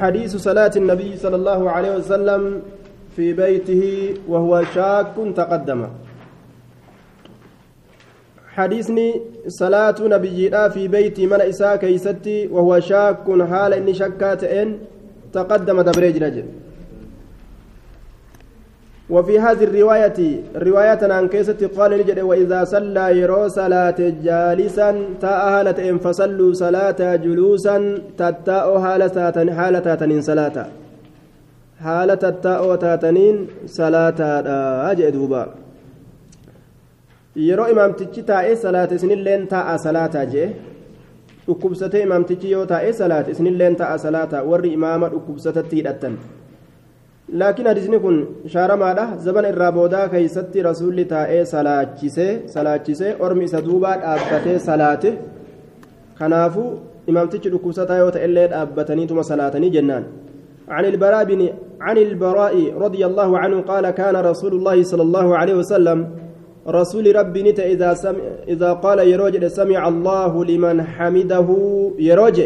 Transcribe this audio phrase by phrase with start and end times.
[0.00, 2.62] حديث صلاة النبي صلى الله عليه وسلم
[3.16, 5.88] في بيته وهو شاك تقدم.
[8.56, 9.08] حديثني
[9.48, 14.78] صلاة نبينا في بيتي من إساء كيستي وهو شاك حال إني شكات إن
[15.32, 16.44] تقدم دبريج رجل
[19.10, 20.18] وفي هذه الرواية
[20.56, 24.88] رواية عن كيسة قال نجد وإذا صلى يرو صلاة جالسا
[25.20, 27.76] تأهلت إن فصلوا صلاة جلوسا
[28.18, 29.16] تتاء حالة
[29.58, 30.56] حالة تاتنين صلاة
[31.84, 34.20] حالة تتاء تاتنين صلاة
[34.90, 35.44] أجئ دوبا
[37.46, 40.46] yeroo imaamtichi taa'ee salaate isinilleen taa'a salaataa jee
[41.46, 46.14] dhukkubsatee imaamtichi yoo taa'ee salaate isinilleen taa'a salaataa warri imaama dhukkubsatatti hidhattan
[47.32, 48.18] laakiin hadisni kun
[48.52, 55.18] shaaramaadha zabana irraa boodaa keeysatti rasuulli taa'ee salaachisee salaachisee ormi isa duubaa dhaabbatee salaate
[56.18, 56.68] kanaafuu
[57.06, 60.06] imaamtichi dhukkubsataa yoo ta'ellee dhaabbataniituma salaatanii jennaan
[60.68, 61.48] عن البراء بن
[61.80, 62.54] عن البراء
[62.84, 65.98] رضي الله عنه قال كان رسول الله صلى الله عليه وسلم
[66.68, 68.18] رسول ربي نت إذا سمع
[68.48, 71.48] إذا قال يروج سمع الله لمن حمده
[71.98, 72.38] يروج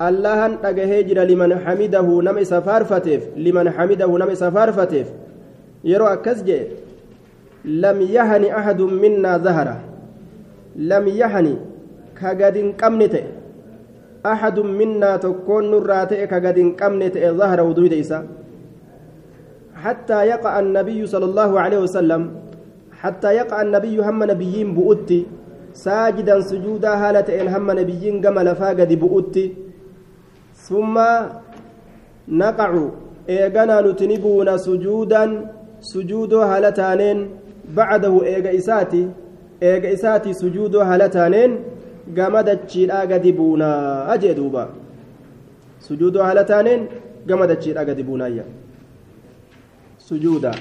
[0.00, 5.08] allahan dhagahee jira liman hamidahu nama isa faarfateef liman hamidahu nama isa faarfateef
[5.90, 6.62] yeroo akkas jee
[7.84, 9.76] lam yahani ahadun minnaa zahara
[10.92, 11.54] lam yahani
[12.20, 13.28] ka gad hin qabne ta'e
[14.32, 18.20] ahadun minnaa tokkoon nurraa ta'e ka gad hin qabne ta'e zahara uduyda isa
[19.80, 22.22] حتى يقع النبي صلى الله عليه وسلم
[23.00, 25.20] حتى يقع النبي هم نبيين بؤتي
[25.72, 29.44] ساجدا سجودا هالة إن هم نبيين قمل فاقد بؤتي
[30.70, 30.96] ثم
[32.28, 32.70] نقع.
[33.28, 35.24] إيغانا نتنبون سجودا
[35.80, 37.18] سجود هالتانين
[37.76, 39.02] بعده إيغا إساتي.
[39.62, 41.50] إيغا إساتي سجود هالتانين
[42.16, 43.70] قمد الشيء أغدي بونا
[44.14, 44.64] أجي دوبا.
[45.80, 46.80] سجود هالتانين
[47.28, 48.26] قمد الشيء أغدي بونا
[49.98, 50.52] سجودا.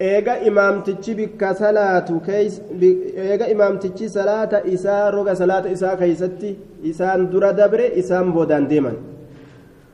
[0.00, 7.92] Eega imaamtichi bikka salaatu eega imaamtichi salaata isaa roga salaata isaa keeysatti isaan dura dabre
[8.02, 8.96] isaan boodaan deeman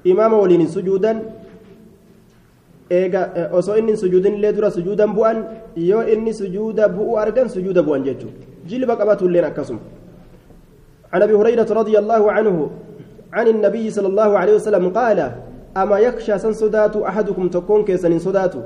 [0.05, 1.21] imaama waliin hin sujuudan
[2.91, 5.45] eega osoo inni hin sujuudin dura sujuudan bu'an
[5.77, 8.31] yoo inni sujuuda bu'u argan sujuuda bu'an jechuu
[8.67, 9.81] jilba qabatu illeen akkasuma
[11.13, 12.71] عن ابي هريره رضي الله عنه
[13.33, 15.33] عن النبي صلى الله عليه وسلم قال
[15.77, 18.63] اما يخشى سن صدات احدكم تكون كيسن صداته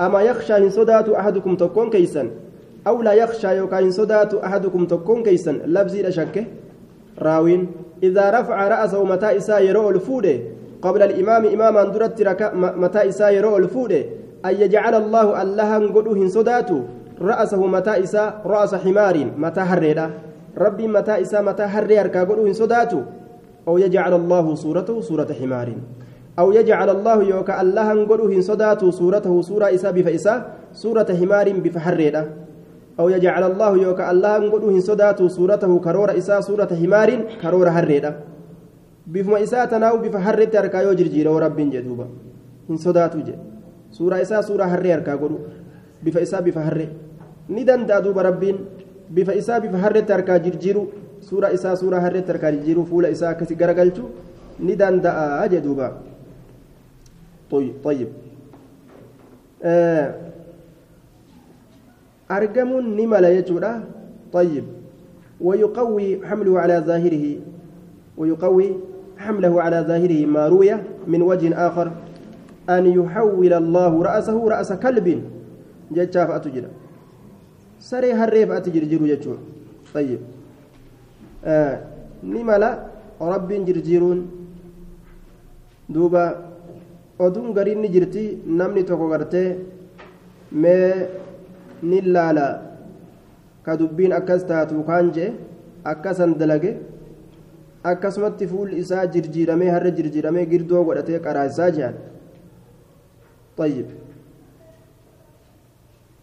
[0.00, 2.30] أما يخشى إن صدات أحدكم تكون كيسا
[2.86, 5.52] أو لا يخشى يوكا إن صدات أحدكم تكون كيسا.
[5.64, 6.44] لبزي لشكه
[7.18, 7.66] راوين.
[8.02, 10.36] إذا رفع رأسه متى إسا يرو الفودة
[10.82, 12.16] قبل الإمام إماما درت
[12.54, 14.04] متى إسا يرو الفودة
[14.44, 16.70] أن يجعل الله الله نقوله إن صدات
[17.20, 20.10] رأسه متى إسا رأس حمار متى هريدا
[20.58, 22.92] ربي متى إسا متى هرير كقوله إن صدات
[23.68, 25.68] أو يجعل الله صورته صورة حمار.
[26.40, 30.34] أو يجعل الله يوكا الله نقوله إن صداته صورته صورة إسا بفإسا
[30.72, 32.22] صورة حمار بفحريدة
[33.00, 37.10] أو يجعل الله يوكا الله نقوله إن صداته صورته كرور إسا صورة حمار
[37.42, 38.10] كرور حريدة
[39.12, 42.06] بفما إسا تناو بفحريدة أركا يوجرجير ورب جدوبا.
[42.70, 43.34] إن صداته جي.
[43.92, 45.38] صورة إسا صورة حري أركا قولو
[46.04, 46.88] بفإسا بفحري
[47.50, 48.56] ندن دادوب ربين.
[49.10, 50.82] بفإسا بفحريدة أركا جرجيرو
[51.20, 54.04] صورة إسا صورة حريدة أركا جرجيرو فول إسا كسي غرقلتو
[54.60, 55.88] ندن دا جدوبا.
[57.50, 58.08] طيب طيب.
[59.62, 60.14] آه
[62.30, 63.84] أرجم نمل يجورا
[64.32, 64.64] طيب.
[65.40, 67.36] ويقوي حمله على ظاهره.
[68.16, 68.76] ويقوي
[69.18, 70.74] حمله على ظاهره ما روي
[71.06, 71.92] من وجه آخر.
[72.70, 75.24] أن يحول الله رأسه رأس كلب.
[75.90, 76.68] جتشاف أتجرى
[77.80, 79.38] سري هريف أتجر جرو جتشون
[79.94, 80.20] طيب.
[81.44, 81.80] آه
[82.24, 82.78] نمل
[83.20, 84.30] رب جرجيرون
[85.88, 86.49] دوبا
[87.24, 88.24] oduun gariin ni jirti
[88.58, 89.48] namni tokko gartee
[90.62, 90.92] mee
[91.90, 92.46] ni laala
[93.64, 95.30] ka dubbiin akkas taatu kaan jee
[95.92, 96.72] akkasan dalage
[97.90, 101.96] akkasumatti fuul isaa jirjiiramee harra jirjiiramee girdoo godhatee qaraasaa jiran
[103.60, 103.86] طيب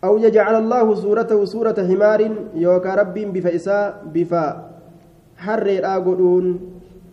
[0.03, 2.21] أو يجعل الله صورته صورة حمار
[2.65, 4.45] يوكا رب بفإساء بفا
[5.37, 6.45] حر راغدون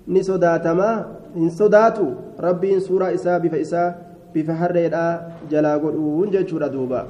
[0.08, 0.90] نسوداتما
[1.34, 2.06] hin sodaatu.
[2.38, 3.90] Rabbiin suuraa isaa bifa isaa
[4.32, 5.12] bifa harreedhaa
[5.50, 7.06] jalaa godhuun jechuudha duuba.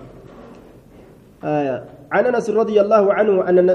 [2.12, 3.34] عن انس رضي الله عنه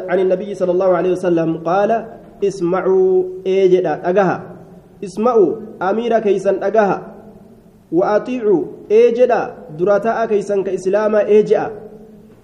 [0.09, 2.05] عن النبي صلى الله عليه وسلم قال
[2.43, 4.37] اسمعوا ايجدا اجها
[5.03, 5.49] اسمعوا
[5.81, 6.97] امير كيسن اجها
[7.91, 9.41] واطيعوا ايجدا
[9.77, 11.63] درتا كيسن كاسلام ايجا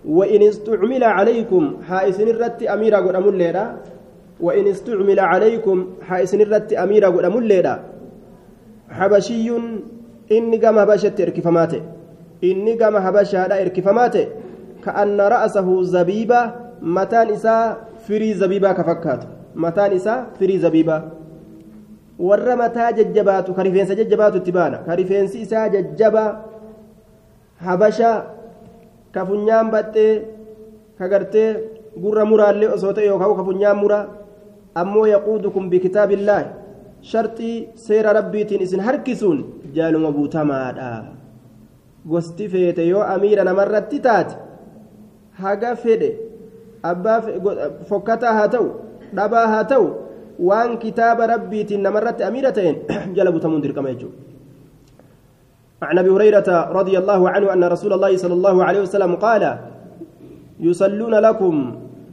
[0.05, 3.65] وان استعمل عليكم حائسن الرت امير قد اموليدا
[4.41, 7.75] وان استعمل عليكم حائسن الرت امير قد اموليدا
[13.01, 14.29] habashaadha erkifamaate
[14.85, 16.39] ka'anna ra'asahu zabiiba
[16.81, 17.77] mataan isaa
[18.07, 21.01] firii zabiibaa ka fakkaatu mataan isaa firii zabiibaa
[22.19, 26.29] warra mataa jajjabaatu ka rifeensa jajjabaatu itti baana ka rifeensi isaa jajjabaa
[27.67, 28.11] habasha
[29.11, 30.13] ka funyaan baxxee
[30.97, 31.49] ka gartee
[32.03, 34.05] gurra muraallee osoo ta'e yookaan ka funyaan muraa
[34.75, 36.45] ammoo yaquudukum bikitaabillaahi
[38.13, 39.39] rabbiitiin isin harkisuun
[39.73, 40.89] jaaluma buutamaadha
[42.07, 44.35] gosti feete yoo amiira namarratti taate
[45.41, 46.09] haga fedhe
[46.83, 47.21] abbaa
[47.89, 48.67] fokkataa haa ta'u
[49.15, 49.87] dhabaa haa ta'u
[50.39, 52.77] waan kitaaba rabbiitiin namarratti amiira ta'een
[53.15, 54.25] jala butamuun dirqama jechuudha.
[55.81, 59.43] عن ابي هريره رضي الله عنه ان رسول الله صلى الله عليه وسلم قال
[60.59, 61.53] يصلون لكم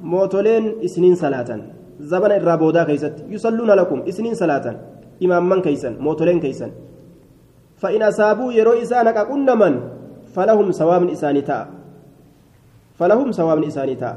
[0.02, 1.60] موتولين اسنين صلاه
[2.02, 4.66] زمن الرابودا كيست يصلون لكم اسنين صلاه
[5.25, 6.70] امام من كيسن موتولين كيسن
[7.76, 9.75] فان اصابوا يرو اسانك من
[10.34, 11.58] فلهم ثواب اسانتا
[12.99, 14.10] فلهم ثواب اسانتا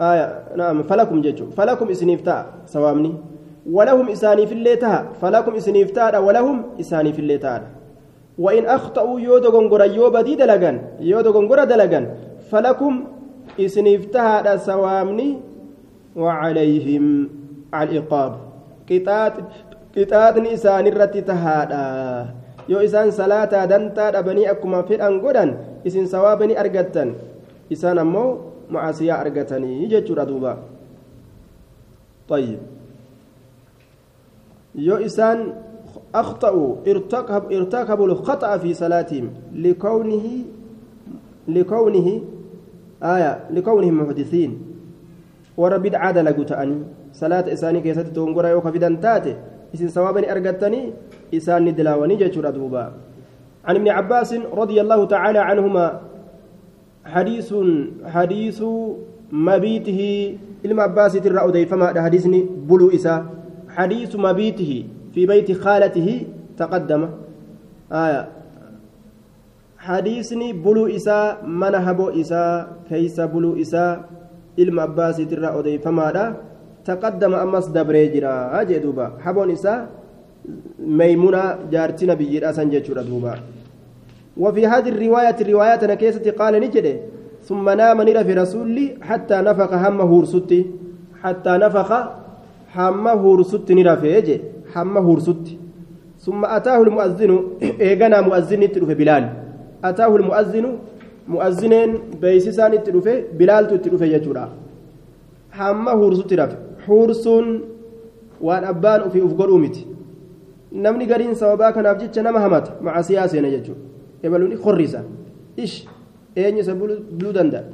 [0.00, 2.36] آية نعم فلكم جيتشو فلكم اسنيفتا
[2.68, 3.12] ثوابني
[3.70, 7.62] ولهم اساني في الليتا فلكم اسنيفتا ولهم اساني في الليتا
[8.38, 12.04] وإن أخطأوا يودو غنغورا يوبدي دلغان يودو غنغورا دلغان
[12.50, 13.04] فلكم
[13.60, 15.28] إسنفتها سوامني
[16.16, 17.04] وعليهم
[17.74, 18.32] العقاب
[18.90, 19.34] قطات
[19.96, 21.86] قطاتني إسان الرتي تهادا
[22.66, 25.50] yoo isaan salaataa dantaa dhabanii akkuma fedhan godhan
[25.86, 27.14] isin sawaabanii argattan
[27.70, 28.30] isaan ammoo
[28.74, 30.56] macaasiyaa argatanii jechuudha duuba
[32.28, 32.58] طيب
[34.74, 35.38] yoo isaan
[36.14, 40.26] أخطأوا ارتكب ارتكبوا الخطأ في صلاتهم لكونه
[41.48, 42.08] لكونه
[43.02, 44.50] آية لكونهم محدثين
[45.56, 46.78] وربي عادة لقوتاني
[47.12, 49.36] صلاة إساني كيست تونغورا يوكا في دنتاتي
[49.74, 50.80] إسن سوابني أرقتني
[51.34, 52.84] إساني دلاوني جاتشورا دوبا
[53.64, 55.86] عن ابن عباس رضي الله تعالى عنهما
[57.04, 57.54] حديث
[58.14, 58.58] حديث
[59.32, 60.00] مبيته
[60.66, 63.18] ilma abbaasiitti irraa odeeffamaadha hadiisni buluu isaa
[63.76, 64.78] hadiisu mabiitihi
[65.14, 66.14] fi beyti khaalatihi
[66.60, 67.08] taqaddama
[69.88, 73.90] hadiisni buluu isaa mana haboo isaa keeysa buluu isaa
[74.62, 76.24] ilma abbaasiitti irraa odeeffamaadha.
[76.88, 78.32] Taqaddama ammas dabree jira
[78.68, 79.06] jee duuba.
[79.24, 79.88] Haboon isaa
[80.98, 81.42] ميمونة
[81.72, 83.34] جارتنا بيجي أسان جيتشورا دوبا
[84.36, 86.94] وفي هذه الرواية رواية كيسة قال نجده
[87.48, 90.60] ثم نام نرى في رسولي حتى نفخ هم هورستي
[91.22, 91.90] حتى نفخ
[92.76, 94.40] هم هورستي نرى في يجي
[94.76, 95.58] هم هورستي
[96.24, 97.30] ثم أتاه المؤذن
[97.80, 99.24] إيغانا مؤذن تلوف بلال
[99.84, 100.66] أتاه المؤذن
[101.28, 101.90] مؤذنين
[102.22, 103.08] بيسسان تلوف
[103.38, 104.44] بلال تلوف يجورا
[105.58, 106.56] هم هورستي رفي
[106.86, 107.46] حورسون
[108.40, 109.82] waan abbaan ofii uf godhuu miti
[110.72, 113.80] namni gariin sababaa kanaaf jecha nama hamata macasiyaa seena jechuudha
[114.22, 115.00] ebaluun horrisa
[115.56, 115.76] ish
[116.36, 117.64] eenyu isa buluu danda'a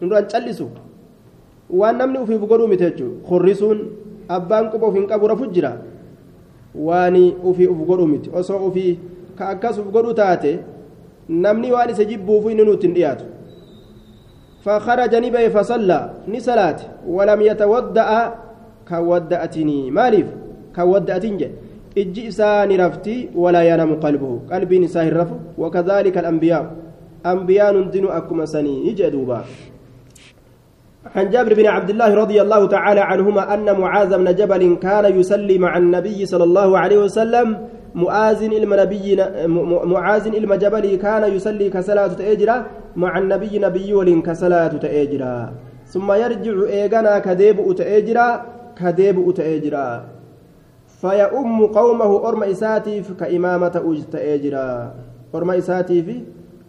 [0.00, 0.66] nurraan callisu
[1.70, 3.78] waan namni ofiif godhuu miti jechuudha horrisuun
[4.36, 5.72] abbaan quba ofiin qabu rafu jira
[6.74, 8.98] waan ofii uf godhuu miti osoo ofii
[9.38, 10.52] ka akkas uf godhuu taate
[11.28, 13.24] namni waan isa jibbuufu inni nutti hin dhiyaatu.
[14.66, 18.10] فخرج نبي فصلى نسلات ولم يتودأ
[18.88, 20.26] كودأتني مالف
[20.76, 21.48] كودأتين جي
[21.98, 26.64] إجي إساني رفتي ولا ينام قلبه قلبي نساه الرف وكذلك الأنبياء
[27.26, 29.40] أنبياء دين أكما سني يجدوبا
[31.14, 35.58] عن جابر بن عبد الله رضي الله تعالى عنهما أن معاذ بن جبل كان يصلي
[35.58, 37.46] مع النبي صلى الله عليه وسلم
[37.96, 39.16] معاذ إلما نبي
[39.94, 42.56] معاذ إلما جبل كان يصلي كصلاة تأجرا
[42.96, 45.36] مع النبي نبي ولين كصلاة تأجرا
[45.92, 48.28] ثم يرجع إيغانا كديب تأجرا
[48.80, 49.88] كديب تأجرا
[51.00, 53.76] فيؤم قومه أرم إساتيف كإمامة
[54.12, 54.94] تأجرا
[55.34, 56.06] أرم إساتيف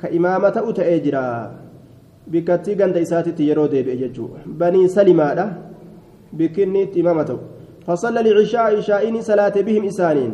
[0.01, 1.27] كإمامة تأجرا
[2.27, 3.88] بكتي غند إساتي يرو ديب
[4.46, 5.53] بني سلمة
[6.34, 7.29] بكني إمامة
[7.88, 10.34] فصلى العشاء عشاءين صلاة بهم إسانين.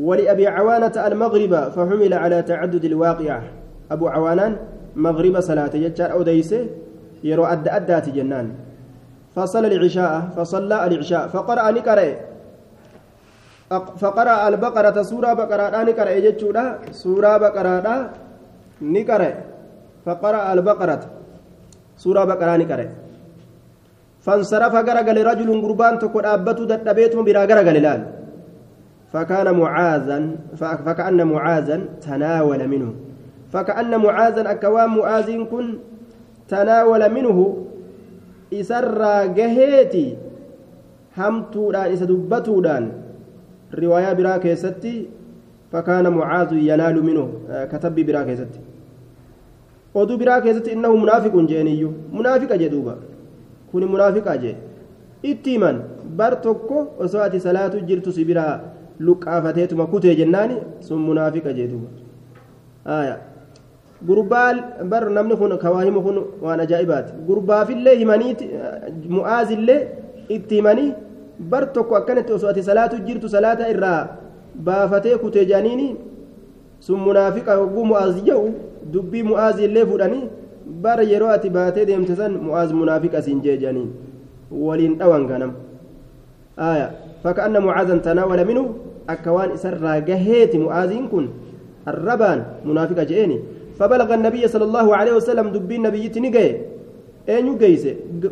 [0.00, 3.42] ولأبي عوانة المغرب فحمل على تعدد الواقعة
[3.90, 4.56] أبو عوانان
[4.96, 6.66] مغرب صلاة يجار أو ديسة
[7.24, 8.66] يرو أدى أدات جنان.
[9.36, 12.08] فصلى العشاء فصلى العشاء فقرأ نقرأ
[14.02, 16.64] فقرأ البقرة سورة بقرة نقرأ يجتشودا
[17.02, 18.10] سورة بقرة
[18.82, 19.32] نقرأ
[20.06, 21.02] فقرأ البقرة
[22.02, 22.86] سورة بقرة نقرأ
[24.24, 28.00] فانصرف غرغل رجل قربان تكون أبته دبيتهم برا غرغل الآن
[29.12, 30.18] فكان معاذا
[30.58, 32.94] فكأن معاذا تناول منه
[33.52, 35.66] فكأن معاذا أكوام معاذ كن
[36.48, 37.38] تناول منه
[38.52, 40.06] إسر جهيتي
[41.16, 42.84] همتودان إسا دبتودان
[43.72, 45.10] riwaayaa biraa keessatti
[45.72, 47.24] فكان معاذ ينال منه
[47.72, 48.60] كتب برا كيستي
[49.96, 52.94] oduu biraa keessatti innahu munaafiqun jeeniyyuu munaafiqa jedhuuba
[53.70, 54.56] kuni munaafiqa jee
[55.30, 55.76] itti himan
[56.18, 58.24] bar tokko osoo ati salaatu jirtu si
[59.00, 61.88] luqqaafateetuma kutee jennaani sun munaafiqa jedhuuba
[64.06, 64.52] gurbaa
[64.84, 68.44] bar namni kun kawaahimu kun waan ajaa'ibaati gurbaafillee himaniiti
[69.16, 69.80] mu'aazillee
[70.36, 70.92] itti himanii
[71.50, 74.00] bar tokko akkanatti osoo ati salaatu jirtu salaata irraa
[74.68, 75.88] baafatee kutee jaaniini
[76.80, 78.54] sun munaafiqa hogguu mu'aaz jedhu
[78.92, 80.24] dubbii mu'aaz illee fudhanii
[80.82, 83.90] bara yeroo ati baatee deemte san mu'aaz munaafiqa siin jee jaaniin
[84.66, 85.52] waliin dhawan ganam
[86.56, 86.90] aya
[87.22, 88.62] fakkaanna mu'aazan tanaawala minu
[89.14, 91.26] akka waan isarraa gaheeti mu'aaziin kun
[91.90, 93.38] arrabaan munaafiqa je'eeni
[93.80, 96.48] فبلغ النبي صلى الله عليه وسلم دبين نبي تنقي
[97.34, 97.90] eenyu geeyse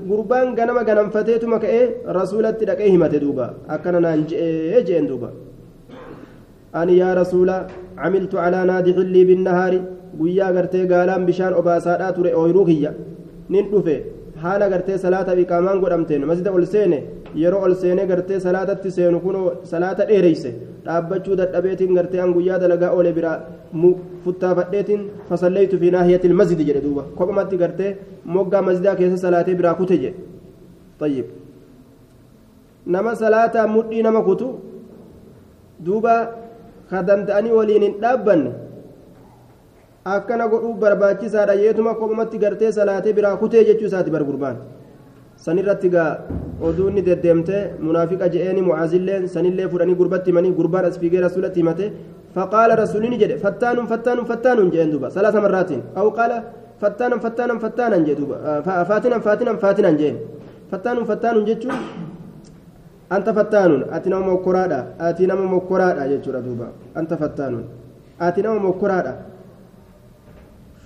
[0.09, 1.83] gurbaan ganama ganamfateetuma ka'ee
[2.19, 5.29] rasuulatti dhaqee himate duuba akkana naan je'ee jeen duuba
[6.81, 7.57] ani yaa rasuula
[8.01, 9.81] camiltu calaa naadixin lii binnahaari
[10.21, 12.91] guyyaa gartee gaalaan bishaan obaasaadhaa ture ooyruu kiyya
[13.53, 13.97] nin dhufe
[14.43, 16.99] haala gartee salaata iqaamaan godhamteen masjida ol seene
[17.43, 19.37] yeroo ol seenee gartee salaatatti seenu kun
[19.71, 20.51] salaata dheereyse
[20.87, 23.37] dhaabbachuu dadhabeetiin gartee an guyyaa dalagaa oole biraa
[24.25, 27.03] futtaafadheetiin fasalleetu fi naahiyati mazidi jedhe duuba.
[27.19, 31.25] Kophumatti gartee moggaa mazidaa keessa salaatee biraa kute jedhe.
[32.87, 34.49] Nama salaataa mudhii nama kutu
[35.87, 36.15] duuba
[36.91, 38.51] ka danda'anii waliin hin dhaabbanne
[40.05, 41.55] akkana godhuu barbaachisaadha.
[41.55, 44.57] Yeetuma kophumatti gartee salaatee biraa kutee jechuu isaati bargurbaan
[45.37, 46.19] sanirratti gaa
[46.63, 51.93] oduunni deddeemtee munaafiqa je'eeni mucaazilleen sanillee fudhanii gurbatti himanii gurbaan as fiigee rasuulatti himate
[52.35, 55.11] faqaala rasuulini jedhe fattaanun fattaanun fattaanun jeen duuba.
[55.11, 56.43] Salaasa marraatiin aw qaala
[56.81, 58.37] fattaanan fattaanan fattaanan jee duuba.
[58.89, 60.17] Faatinan faatinan faatinan jeen.
[60.71, 61.75] Fattaanun fattaanun jechuun
[63.11, 66.67] anta fattaanun ati nama mokkoraadha ati nama mokkoraadha jechuudha duuba.
[66.95, 67.65] Anta fattaanun
[68.19, 69.13] ati nama mokkoraadha.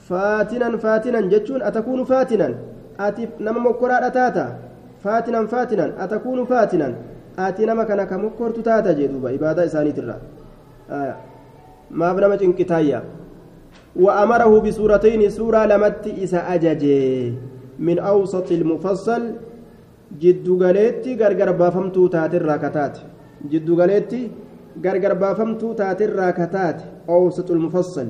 [0.09, 2.55] Faatinan faatinan jechuun atakuunu faatinan.
[3.01, 4.47] أتي نما مكرادا تاتا
[5.05, 6.95] فاتنا فاتنا أتكون فاتنا
[7.39, 10.17] أتي نما كان كمكرت تاتا جدوبا إبادة إساني ترى
[10.91, 11.15] آه.
[11.91, 13.01] maaf nama cinqitaayya
[13.99, 17.35] وأمره بسورتين سورة لمت إسا أججي
[17.79, 19.23] من أوسط المفصل
[20.21, 22.99] جد قاليتي غرغر بافمتو تات الراكتات
[23.51, 24.31] جد قاليتي
[24.85, 26.79] غرغر بافمتو تات الراكتات
[27.09, 28.09] أوسط المفصل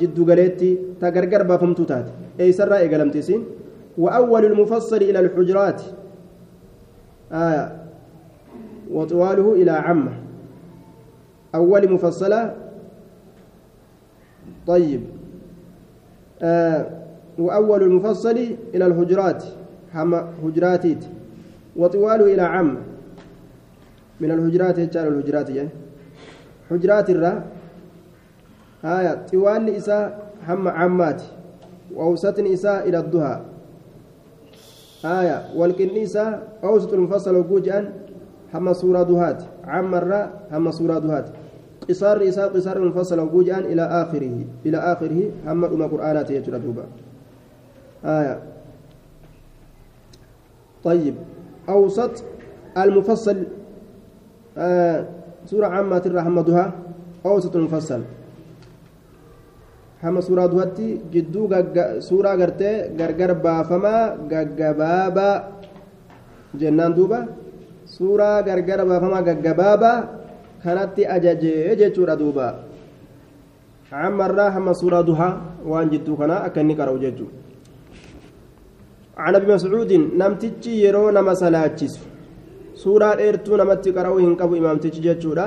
[0.00, 2.06] جد قاليتي تغرغر بافمتو تات
[2.40, 3.44] أي سرى إقلم تسين
[3.98, 5.82] وأول المفصل إلى الحجرات
[7.32, 7.76] آية
[8.90, 10.12] وطواله إلى عمه
[11.54, 12.56] أول مفصلة
[14.66, 15.02] طيب
[16.42, 16.90] آه
[17.38, 18.38] وأول المفصل
[18.74, 19.44] إلى الحجرات
[19.94, 21.04] هم حجراتيت
[21.76, 22.76] وطواله إلى عم
[24.20, 25.68] من الحجرات يجعل الحجرات يعني
[26.70, 27.44] حجرات الرا
[28.84, 31.22] آية طوال إساء هم عمات
[31.94, 33.40] وأوسط إساء إلى الضحى.
[35.04, 37.92] آية والكنيسة أوسط المفصل وجوجا
[38.54, 41.26] هم سورة دهات عم الراء هم سورة دهات
[41.88, 46.84] قصار إساء قصار منفصل وجوجأن إلى آخره إلى آخره هم أم قرآنات يجرى دوبا.
[48.04, 48.42] آية.
[50.84, 51.14] طيب
[51.68, 52.24] أوسط
[52.76, 53.36] المفصل
[54.58, 55.06] آه
[55.46, 56.72] سورة عامة الرحمة دها
[57.26, 58.00] أوسط المفصل.
[60.03, 61.45] hama suuraa duhatti jidduu
[62.07, 65.35] suuraa gartee gargar baafamaa gaggabaabaa
[66.61, 67.19] jennaan duuba
[67.95, 69.97] suuraa gargar baafamaa gaggabaabaa
[70.63, 72.47] kanatti ajajee jechuudha duuba
[73.89, 75.33] cammarraa hamma suuraa duhaa
[75.71, 77.43] waan jidduu kanaa akka inni qara'u jechuudha
[79.17, 81.93] عن ابي مسعود نمتجي يرو نما سلاچس
[82.83, 85.45] سورة ديرتو نمتي قرأو هنقبو إمام تجي جتشورا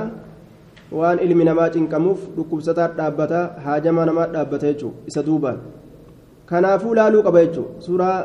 [0.98, 5.58] waan ilmi namaa cinqamuuf dhukkubsataa dhaabbata haajamaa namaa dhaabbata jechuudha isa duubaan.
[6.50, 8.18] Kanaafuu laaluu qaba jechuudha suuraa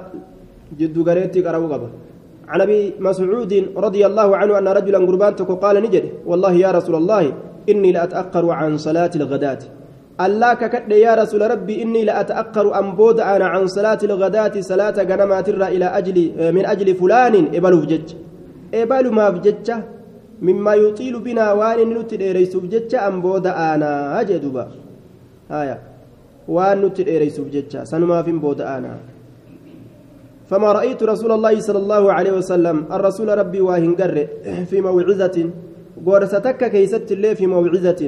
[0.79, 1.89] jiddu galeetti qara'uu qaba.
[2.47, 7.33] عن ابي مسعود رضي الله عنه ان رجلا قربان قال نجد والله يا رسول الله
[7.69, 9.59] اني لاتاخر عن صلاه الغداة
[10.25, 15.49] الله ككد يا رسول ربي اني لاتاخر ام بود أنا عن صلاه الغداة صلاه غنمات
[15.49, 16.17] إلى أجل
[16.55, 18.07] من أجل فلان ابلو فجج
[18.73, 19.27] ابلو ما
[20.41, 24.67] مما يطيل بنا وان نوتي ديريسوف ججا أم بود آنا اجدوبا
[25.51, 25.77] هايا
[26.47, 28.97] وان نوتي ديريسوف ججا سنما فين بود آنا.
[30.49, 34.27] فما رأيت رسول الله صلى الله عليه وسلم الرسول ربي واهنجر
[34.69, 35.37] في موعظة.
[36.05, 38.01] قرستك كيست الله في موعظة.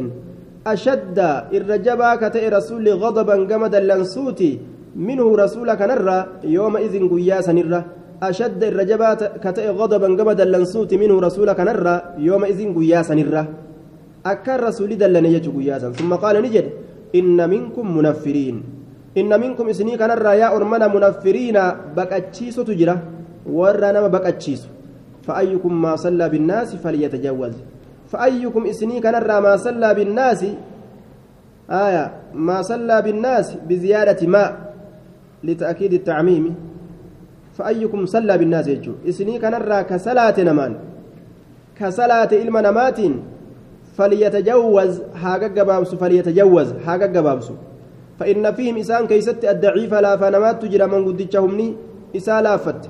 [0.67, 1.17] أشد
[1.53, 4.59] الرجبا كتئ رسول غضبا جمدا لنسوتي.
[4.95, 7.81] منه رسولك نرى يومئذ قياسا نرى.
[8.23, 13.43] أشد الرجبات كتئ غضبا قبل دلنسوت منه رسولك نرى يوم إذن قياسا نرى.
[14.25, 15.89] أكا رسولي دلني يجو قياسا.
[15.91, 16.65] ثم قال نجد
[17.15, 18.63] إن منكم منفرين.
[19.17, 20.11] إن منكم إسني كان
[20.41, 21.57] يا أرمنا منفرين
[21.97, 22.95] بكتشيسو تجرى.
[23.47, 24.67] ورانا ما بكتشيسو.
[25.23, 27.55] فأيكم ما صلى بالناس فليتجوز.
[28.11, 30.41] فأيكم إسني كان ما صلى بالناس
[31.69, 34.73] آية ما صلى بالناس بزيادة ماء
[35.43, 36.68] لتأكيد التعميم.
[37.59, 39.53] فأيكم صلى بالناس يجو إسني كان
[39.89, 40.71] كصلاة نمان
[41.79, 42.99] كصلاة إلما نمات
[43.97, 47.47] فليتجوز حاجة جبابس فليتجوز حاجة جبابس
[48.19, 51.67] فإن فيهم إسان كيست الضعيف لا فنمات تجرى من قدتشهمني
[52.17, 52.83] إسا لافت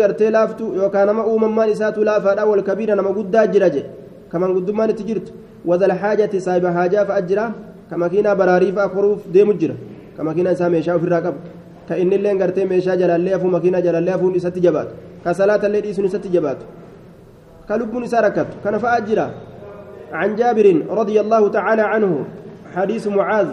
[0.00, 3.82] gartee laaftu yookaan nama uumammaan isaatu laafaadha wal kabiira nama guddaa jira je
[4.32, 5.32] kaman guddummaan itti jirtu
[5.70, 7.44] wadal haajati saahiba haajaa fa'a jira
[7.90, 9.74] ka makiinaa baraarii fa'a koruuf deemu jira
[10.16, 11.38] ka makiinaa isaa meeshaa ofirraa qabu
[11.90, 14.94] ka inni illee gartee meeshaa jalallee hafuu makiinaa jalallee hafuun isatti jabaatu
[15.24, 16.64] ka salaatallee dhiisuun isatti jabaatu
[17.68, 19.30] ka lubbuun isaa rakkatu kana fa'a jira
[20.10, 22.12] عن جابر رضي الله تعالى عنه
[22.74, 23.48] حديث معاذ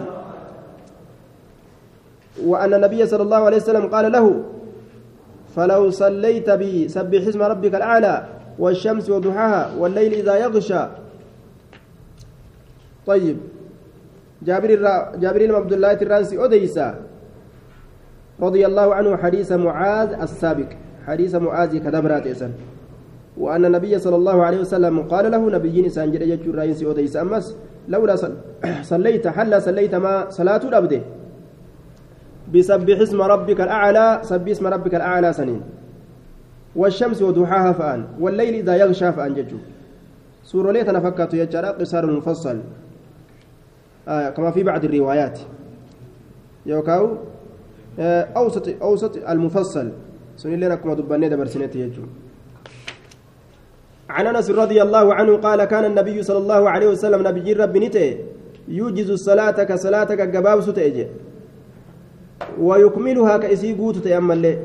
[2.42, 4.26] وأن النبي صلى الله عليه وسلم قال له
[5.54, 8.14] فلو صليت بي سبح اسم ربك الأعلى
[8.58, 10.82] والشمس وضحاها والليل إذا يغشى
[13.06, 13.36] طيب
[14.42, 14.70] جابر.
[15.22, 16.88] جابر بن عبد الله الرانسي أديسا
[18.42, 20.68] رضي الله عنه حديث معاذ السابق.
[21.06, 22.52] حديث معاذ كدبرات إسان
[23.36, 27.56] وأن النبي صلى الله عليه وسلم قال له نبي إنسان جرى يجور رئيس أديس أمس
[27.88, 28.16] لولا
[28.92, 31.00] صليت حل صليت ما صلاة الأبدي
[32.54, 35.60] بسبح اسم ربك الأعلى سبح اسم ربك الأعلى سنين.
[36.76, 38.04] والشمس وضحاها فأن.
[38.20, 39.56] والليل إذا يغشى فأن ججو.
[40.44, 42.58] سورة ليت نفكت يجرى قصار مفصل
[44.08, 45.38] آه كما في بعض الروايات.
[46.66, 47.16] يوكاو؟
[47.98, 49.92] أوسط أوسط المفصل.
[50.36, 52.02] سنين لنا كما دبني دبرسنة يجو.
[54.08, 58.18] عن أنس رضي الله عنه قال كان النبي صلى الله عليه وسلم نبي رب نته
[58.68, 61.06] يوجز الصلاة كصلاتك جباب ستأجي
[62.60, 64.58] ويكملها كإسي قوت تأمل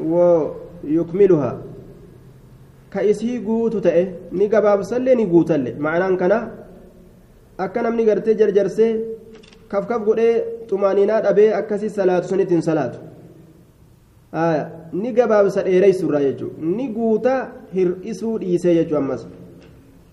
[0.00, 1.52] ويكملها.
[2.90, 5.72] كإسي قوت تأه ني جباب سلي ني قوت اللي.
[5.78, 6.38] معناه كنا
[7.60, 8.88] أكنا من قرتي جرجرسي
[9.70, 12.92] كف قولي طمانينات أبي أكسي صلاة سنة صلاة
[14.34, 16.52] آه ni gabaabsa dheereysurraa jechuun.
[16.76, 19.26] Ni guuta hir'isuu dhiisee jechuun ammas.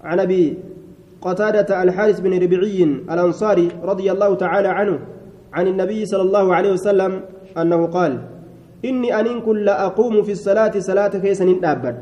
[0.05, 0.57] عن ابي
[1.21, 4.99] قتادة الحارث بن ربيعي الانصاري رضي الله تعالى عنه
[5.53, 7.21] عن النبي صلى الله عليه وسلم
[7.57, 8.19] انه قال
[8.85, 11.97] اني ان كل اقوم في الصلاة صلاة كيس ننتابد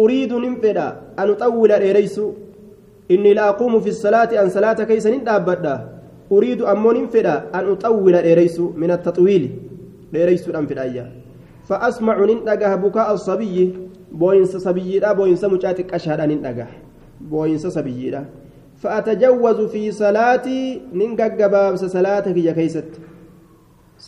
[0.00, 2.20] اريد ننفدا ان اطول ريس
[3.10, 5.64] اني لا اقوم في الصلاة ان صلاة كيس ننتابد
[6.32, 9.44] اريد امون ننفدا ان اطول ريس من التطويل
[10.12, 11.06] dheereysuudhaan fedhaayya
[11.70, 13.66] fa'asmacu nin dhagaha bukaa asabiyyi
[14.22, 16.74] booyinsa sabiyyiidha booyinsa mucaa xiqqashaadha nin dhagaha
[17.32, 18.24] booyinsa sabiyyiidha
[18.82, 23.00] fa'atajawwazu fi salaatii nin gaggabaabsa salaata kiyya keeysatti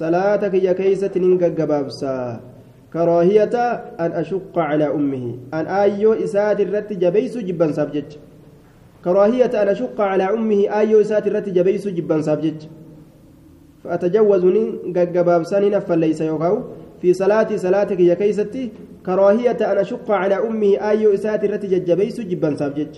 [0.00, 2.40] salaata kiyya keeysatti nin gaggabaabsa
[2.90, 8.31] karaahiyata an ashuqqa calaa ummihi an aayyoo isaati irratti jabeysu jibbansaaf jecha karaahiyata
[9.04, 12.68] an ashuqqa calaa ummihi aayyoo isaati irratti jabeysu jibbansaaf jecha
[13.82, 14.44] فأتجوز
[14.94, 16.56] ججباب سنين فليس يوكاو
[17.02, 18.70] في صلاتي صلاتك يا كيستي
[19.06, 22.94] كراهية أن أشق على أمه آيو إساتي رتي ججبيس جبا سابجج.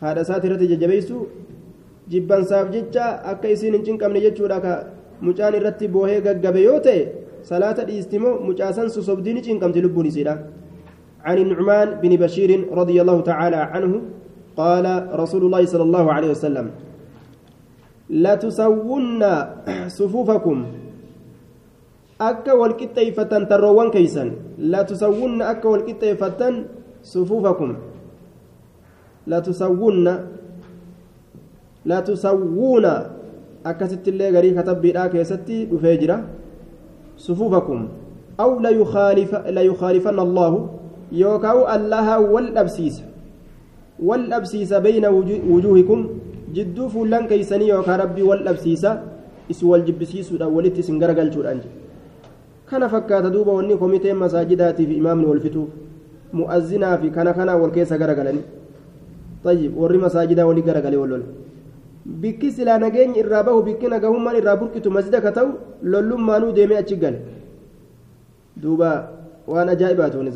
[0.00, 1.12] هذا ساتي رتي ججبيس
[2.08, 4.66] جبا سابجج أكا يسين إنجن كم نجج لك
[5.20, 6.98] مجان رتي بوهي ججبيوتي
[7.44, 10.34] صلاة الاستمو مجاسن سوسبدين إنجن كم تلبوني سيدا.
[11.28, 13.92] عن النعمان بن بشير رضي الله تعالى عنه
[14.56, 16.70] قال رسول الله صلى الله عليه وسلم
[18.10, 19.22] لتسون
[19.88, 20.58] صفوفكم.
[22.20, 24.24] أكا والكتيفة تروان كيسا
[24.58, 26.40] لتسون أكا والكتيفة
[27.02, 27.70] صفوفكم.
[29.26, 30.06] لتسون
[31.86, 32.86] لتسوون.
[33.66, 36.24] أكا ست اللي غري كتب بلا كيستي بفجرة
[37.18, 37.88] صفوفكم.
[38.40, 40.52] أو لا يخالف لا يخالفن الله
[41.12, 43.02] يوكاو الله والأبسيس.
[44.02, 45.04] والأبسيس بين
[45.50, 46.08] وجوهكم
[46.56, 49.02] rabbii wal dhabsiisa
[49.48, 51.60] isin wal jibbisiisuudhaan walitti isin garagalchuudhaan
[52.70, 55.68] kana fakkaata duuba wanni komiteen masaajidaatiif imaamni wal fituuf
[56.32, 58.44] mu'azzinaa fi kana kanaa wal keessa garagalanii
[59.44, 61.24] tayyib warri masaajidaa walii garagalee wal lola
[62.06, 65.48] bikki silaa nageenyi irraa bahu bikki nagahummaan irraa burqitu masjida ka ta'u
[65.82, 67.18] lollummaanuu deemee achi gale
[68.56, 68.90] duuba
[69.46, 70.32] waan ajaa'ibaatu wani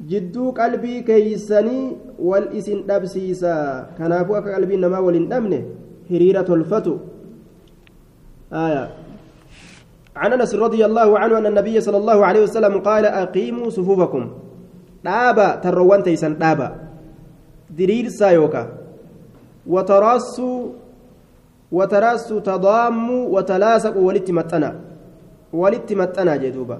[0.00, 3.52] jidduu qalbii keeysanii wal isin dhabsiisa.
[3.98, 5.64] Kanaafuu akka qalbiin namaa wal hin dhabne
[6.10, 7.00] hiriira tolfatu.
[8.50, 8.88] Aya.
[10.16, 14.22] عن انس رضي الله عنه ان النبي صلى الله عليه وسلم قال اقيموا صفوفكم
[15.04, 16.68] دابا تروان تيسن دابا
[17.70, 18.62] ديرير سايوكا
[19.66, 20.60] وتراسوا
[21.72, 24.70] وتراسوا تضاموا وتلاصقوا ولتمتنا
[25.52, 26.78] ولتمتنا جدوبا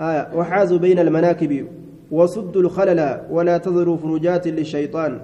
[0.00, 1.66] آية وحازوا بين المناكب
[2.10, 5.20] وصدوا الخلل ولا تذروا فروجات للشيطان.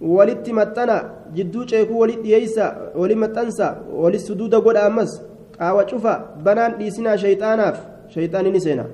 [0.00, 5.22] walitti maxxana jidduu ceekuu walit dhiyeeysa wali maxxansa walit suduuda godha ammas
[5.58, 6.12] qaawa cufa
[6.44, 7.78] banaan dhiisinaa shayxaanaaf
[8.14, 8.86] shayxaani ni seena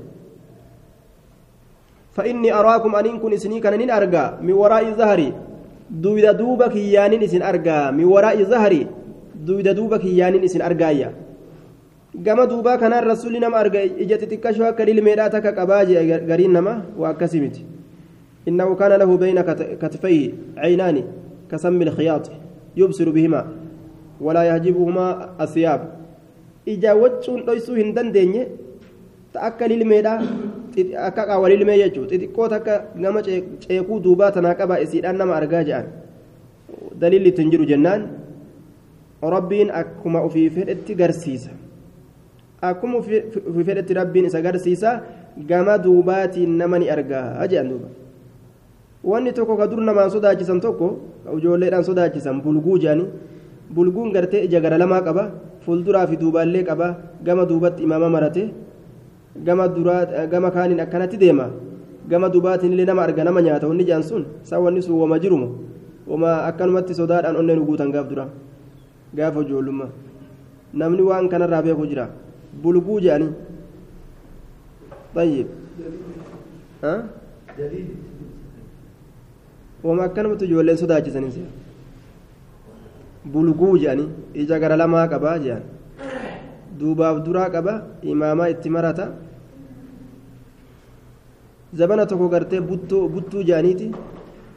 [2.15, 5.33] فإني أراكم أن كن إسني كان نين أرجع من وراء ظهري
[5.91, 8.87] دويدا دوبا كيانين إسن أرجع من وراء ظهري
[9.35, 11.11] دويدا دوبا كيانين إسن أرجع
[12.23, 16.83] gama duubaa kanaan rasuulli nama arga ijatti xiqqashoo akka ilmeedhaa takka qabaa jee gariin nama
[16.99, 17.65] waa akkasii miti
[18.49, 19.41] إنه كان له بين
[19.81, 21.05] كتفيه عينان
[21.51, 22.31] كسم الخياط
[22.77, 23.43] يبصر بهما
[24.21, 25.07] ولا يهجبهما
[25.41, 25.81] الثياب
[26.69, 28.47] إجا وجهون ليسو هندن ديني
[29.35, 30.15] تأكل الميدا
[31.09, 35.87] akka qaawwalii limee jechuudha xixiqqoo takka nama ceekuu duubaa tanaa qaba isiidhaan nama argaa jedhan
[37.01, 38.03] daliilli ittiin jiru jennaan
[39.35, 41.51] rabbiin akkuma ofii fedhetti garsiisa
[42.71, 43.21] akkuma ofii
[43.67, 44.91] fedhetti rabbiin isa garsiisa
[45.49, 47.47] gama duubaatiin nama ni argaa.
[47.51, 47.89] Jedhan duuba.
[49.05, 50.87] wanni tokko ka dur namaan sodaachisan tokko
[51.37, 53.05] ijoolleedhaan sodaachisan bulguu jedhani
[53.75, 55.25] bulguun gartee ija gara lamaa qaba
[55.65, 56.87] fuulduraa fi duubaallee qaba
[57.27, 58.49] gama duubatti imaama marate
[59.45, 61.51] gama duraa gama kaaniin akkanatti deema.
[62.09, 63.67] Gama duubaatiin illee nama arga nama nyaata.
[63.69, 65.49] Wanni jaan sun san wanni sun wama jirumo?
[66.09, 68.29] Wama akkanumatti sodaadhaan onneen guutan gaaf dura.
[69.17, 69.89] Gaafa ijoollummaa
[70.75, 72.09] namni waan kanarraa beeku jira
[72.63, 73.29] bulguu jedhani
[75.15, 75.47] طيب
[76.85, 76.95] ها
[79.85, 81.37] wama akkanumatti ijoolleen sodaachisanis
[83.33, 84.05] bulguu jedhani
[84.43, 85.63] ija gara lamaa qabaa jedhan
[86.79, 87.75] duubaaf duraa qaba
[88.13, 89.07] imaamaa itti marata
[91.79, 93.87] zabana tokko gartee buttuu jedhaniiti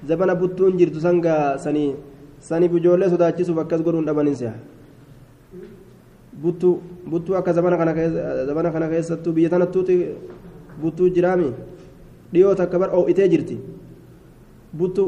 [0.09, 1.89] zabana buttuun jirtu sangaa sanii
[2.49, 4.53] saniif ijoollee sodaachisuuf akkas godhuun dhabanin si'a
[6.41, 9.95] buttuu buttuu akka zabana kana keessa zabana kana keessattuu biyya tanattuuti
[10.81, 11.49] buttuu jiraami
[12.33, 13.57] dhiyoo takka bar oo'itee jirti.
[14.73, 15.03] buttu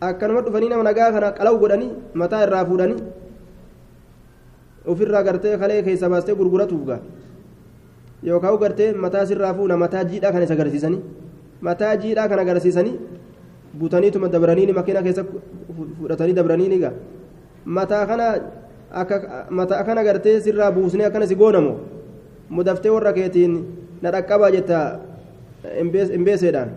[0.00, 3.00] akkanuma dhufanii nama nagaa kana qalawu godhanii mataa irraa fuudhanii
[4.86, 7.00] ofirraa gartee kalee keessa baastee gurguratuuf gaa
[8.28, 11.02] yookaan gartee mataa sirraa fuuna mataa jiidhaa kana isa agarsiisanii
[11.68, 12.96] mataa jiidhaa kana agarsiisanii
[13.78, 15.24] butaniituma dabranii makiina keessa
[15.98, 16.94] fudhatanii dabranii gaa
[17.64, 18.26] mataa kana
[18.92, 21.72] akka mataa kana gartee sirraa buusnee akkana si goonamu.
[22.50, 23.52] Mudaftee warra keetiin
[24.02, 24.78] na dhaqqabaa jetta
[26.16, 26.70] imbeeseedhaan.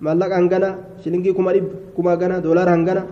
[0.00, 0.68] maallaqa hangana
[1.04, 3.02] shilingii kuma dhibba kuma hangana doolaara hangana.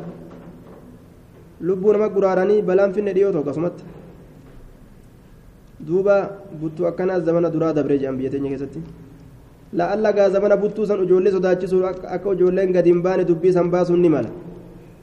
[1.60, 3.84] Lubbuu nama guraaranii balaan finne dhiyoo ta'u akkasumatti.
[5.86, 6.14] Duuba
[6.60, 8.80] buttuu akkanaas zamana duraa dabree jedhan biyya teenya keessatti.
[9.78, 14.00] La'alla gaa zamana buttuu san ijoollee sodaachisuu akka ijoolleen gadi hin baane dubbii san baasuun
[14.02, 14.30] ni mala.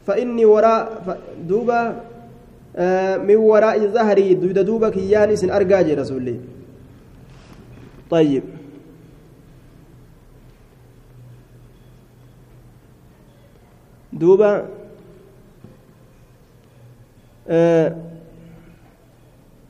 [0.06, 0.80] Fa'inni waraa
[1.50, 1.78] duuba
[2.76, 6.36] waraa'i zaharii duyda duuba kiyyaan isin argaa jee rasuulli
[8.10, 8.44] طيب
[14.20, 14.66] duuba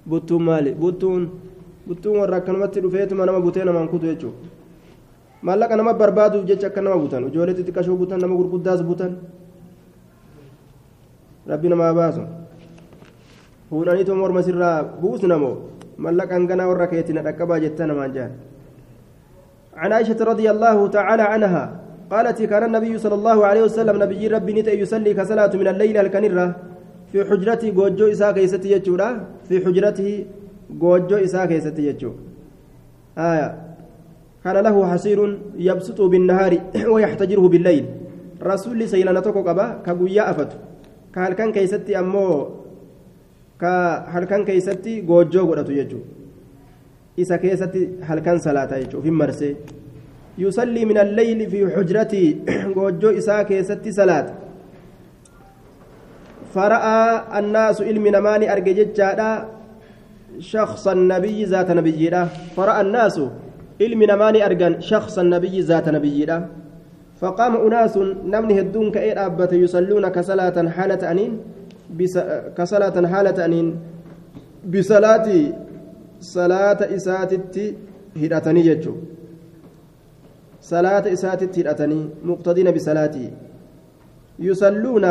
[0.06, 1.32] buttuun maali buttuun
[1.88, 4.38] buttuun warra akkanumatti dhufeetuma nama butee namaan kutu jechuudha
[5.42, 9.18] maallaqa nama barbaaduuf jecha akka nama butan ijoollee xixiqqashoo butan nama gurguddaas butan
[11.48, 12.22] rabbi namaa baasu
[13.70, 15.56] fuudhaniituma morma sirraa buusnamoo
[16.04, 18.34] maallaqa hanganaa warra keetina dhaqqabaa jetta namaan jaan.
[19.76, 21.64] عن عائشة رضي الله تعالى عنها
[22.12, 26.48] قالت كان النبي صلى الله عليه وسلم نبي ربي نت يصلي كصلاة من الليل الكنرة
[27.12, 29.10] في حجرته جوجو إساء كيستي يجورا
[29.48, 30.10] في حجرته
[30.82, 32.12] جوجو إساء كيستي يجو
[33.20, 33.50] آية
[34.44, 35.20] كان له حصير
[35.68, 36.52] يبسط بالنهار
[36.94, 37.86] ويحتجره بالليل
[38.52, 40.52] رسول سيلنا توكو قبا كغويا أفت
[41.14, 42.26] كهلكن كيستي أمو
[43.62, 46.00] كهلكن كيستي جوجو قدتو يجو
[47.22, 49.56] إساء كيستي هلكن صلاة يجو في مرسي
[50.38, 52.24] يصلي من الليل في حجرتي
[52.76, 54.28] جوجو إساء كيستي صلاة
[56.54, 57.00] فرأى
[57.40, 59.02] الناس علم نماني أرججت
[60.40, 62.12] شخص النبي ذات نبي
[62.56, 63.22] فرأى الناس
[63.82, 66.28] علم نماني أرجن شخص النبي ذات نبي
[67.22, 67.98] فقام أناس
[68.34, 71.55] نمني هدون كأير أبت يصلون كصلاة حالة أنين بس
[72.58, 73.76] كصلاة حالة أنين
[74.74, 75.28] بصلاة
[76.20, 77.66] صلاة إساتتي
[78.18, 78.94] هدأتني جتشو
[80.62, 83.32] صلاة إساتتي هدأتني مقتدين بصلاتي.
[84.40, 85.06] يصلون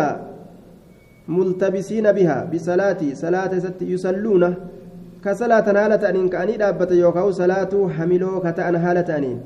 [1.28, 4.54] ملتبسين بها بصلاة صلاة ست يصلون
[5.24, 9.40] كصلاة هالة أنين كأني دابة يوكاو صلاة حملو كتأن هالة أنين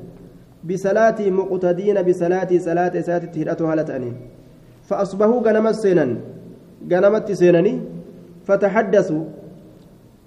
[0.64, 4.16] بصلاة مقتدين بصلاة صلاة سات تهرأت هالة أنين
[4.88, 6.16] فأصبحوا غنمت سينا
[6.90, 7.74] غنمت سينني
[8.46, 9.24] فتحدثوا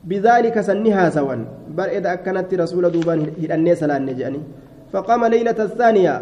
[0.04, 1.36] بذلك سنها سوا
[1.78, 4.42] بل إذا أكنت رسول دوبان هدأني سلان نجاني
[4.94, 6.16] فقام ليلة الثانية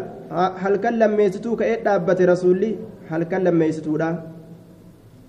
[0.62, 2.76] هل كلم ميستو كإيه دابة رسولي
[3.10, 3.98] هل كلم ميستو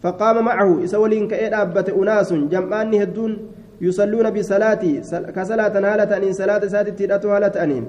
[0.04, 3.32] فقام معه إسولين كإيه دابة أناس جمعاني هدون
[3.82, 4.94] يصلون بصلاتي
[5.36, 7.86] كصلاة هالة أنين صلاة ساتي تيراتو هالة أنين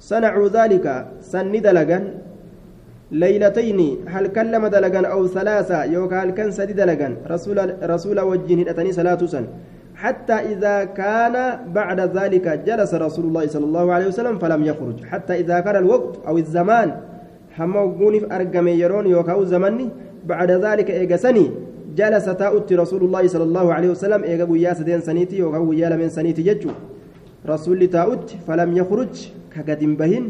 [0.00, 0.86] صنعوا ذلك
[1.20, 1.98] سن دلقا
[3.12, 8.92] ليلتين هل كلم دلقا أو ثلاثة؟ يوكا هل كان سدي دلقا رسول رسول وجه أتني
[8.92, 9.18] صلاة
[9.94, 15.04] حتى إذا كان بعد ذلك جلس رسول الله صلى الله عليه وسلم فلم يخرج.
[15.04, 16.88] حتى إذا كان الوقت أو الزمان
[17.50, 19.88] حمو قوني أرقم يرون يوكاو زمني
[20.26, 21.50] بعد ذلك إيقسني
[21.96, 26.08] جلس تاؤت رسول الله صلى الله عليه وسلم إيقا قويا سدين سنيتي يوكاو قويا لمن
[26.08, 26.70] سنيتي ججو.
[27.48, 30.24] رسول تاؤت فلم يخرج كقد بهن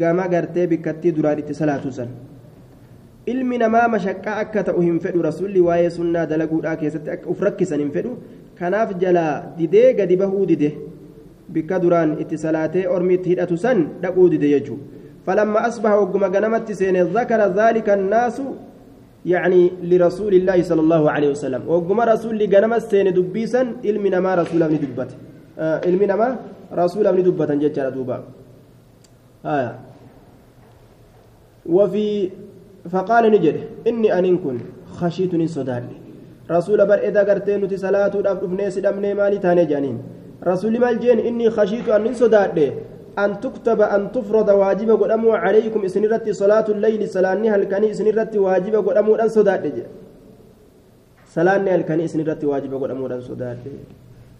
[0.00, 2.10] قام قرتي بكتي دراري صلاة سن
[3.32, 7.80] ilmi namaa mashaqqaa akka ta'u hin fedhu rasuulli waa'ee sunnaa dalaguudhaa keessatti akka uf rakkisan
[7.82, 8.10] hin fedhu
[8.58, 10.68] kanaaf jalaa didee gadi bahuu dide
[11.54, 14.94] bikka duraan itti salaatee ormi itti hidhatu san dhaquu dide jechuudha
[15.26, 18.36] فلما أصبح وقم جنمت سين ذكر ذلك الناس
[19.26, 24.62] يعني لرسول الله صلى الله عليه وسلم وقم رسول جنمت سين دبيسا علمنا ما رسول
[24.62, 25.10] ابن دبت
[25.58, 26.14] آه علمنا
[26.82, 28.16] رسول ابن دبت جتر دوبا
[29.46, 29.74] آه
[31.66, 32.30] وفي
[32.90, 34.58] فقال نجد إني أن كن
[35.00, 35.96] خشيتني صداني.
[36.50, 39.98] رسول بر إذا قرتين نتي صلاة أبني سدمني مالي تاني جانين.
[40.44, 42.72] رسول مال جين إني خشيت أن صداني.
[43.18, 48.74] أن تكتب أن تفرض واجب قدامو عليكم إسنرتي صلاة الليل سلاني هل كان إسنرتي واجب
[48.88, 49.82] قدامو أن صداني.
[51.32, 53.72] سلاني هل كان إسنرتي واجب قدامو أن صداني.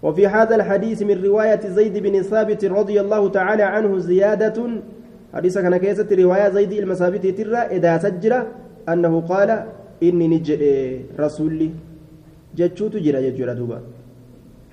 [0.04, 4.58] وفي هذا الحديث من رواية زيد بن ثابت رضي الله تعالى عنه زيادة.
[5.34, 8.32] حديث كان كيسة رواية زيد المسابت ترى إذا سجل
[8.88, 9.50] أنه قال
[10.02, 10.62] إني نجد
[11.20, 11.70] رسولي.
[12.56, 13.78] جتشوت جرى جرى دوبا.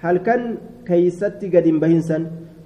[0.03, 0.41] هل كان
[0.87, 2.17] كيستي قد بهنسا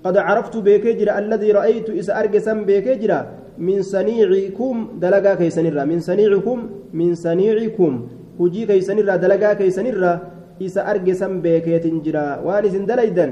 [0.03, 3.19] قد عرفت بكجرة الذي رأيت إذا أرجسا بكجرة
[3.57, 5.83] من صنيعكم دلقا كيسنرا.
[5.91, 6.57] من صنيعكم
[6.93, 7.93] من صنيعكم.
[8.39, 10.13] هجي كيسنرا دلقا كيسنرا.
[10.61, 13.27] أرجسا بكيت جرى وان إذن دليدا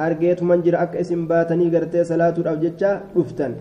[0.00, 3.52] أرجيت من جرى أك اسم باتني قرتي صلاة أو جتشا رفتن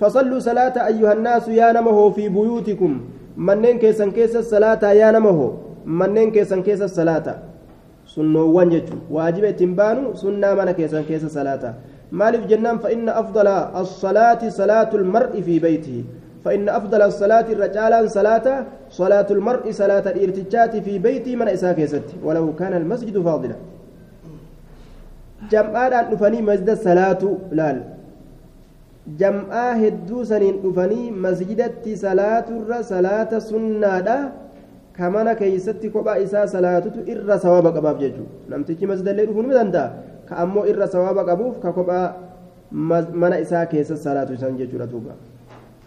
[0.00, 2.92] فصلوا صلاة أيها الناس يا نمه في بيوتكم
[3.36, 5.38] منين كيسن كيس الصلاة يا نمه
[5.86, 7.26] منين كيسن كيس الصلاة
[8.12, 11.64] سنوان جتشو واجب اتنبانو سنة من كيسن كيس الصلاة
[12.12, 13.46] مالف جنان فإن أفضل
[13.82, 15.98] الصلاة صلاة المرء في بيته
[16.44, 22.54] فإن أفضل الصلاة الرجال صلاة صلاة المرء صلاة الارتجات في بيته من إساء كيست ولو
[22.60, 23.56] كان المسجد فاضلا
[25.50, 27.78] جمعان أن مسجد الصلاة لال
[30.62, 34.16] dhufanii masjidatti salaaturra salaata sunnaadha
[34.96, 39.88] ka mana keeysatti kophaa isaa salaatutu irra sawaaba qabaaf jechuudha namtichi masjidallee dhufuu ni danda'a
[40.28, 42.06] ka ammoo irra sawaaba qabuuf ka kophaa
[43.22, 45.18] mana isaa keessa salaatu isan jechuudha duuba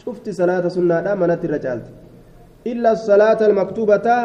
[0.05, 1.91] cufti salaata sunnaadha manatti irra caalti
[2.71, 4.15] illa salaata almaktuubata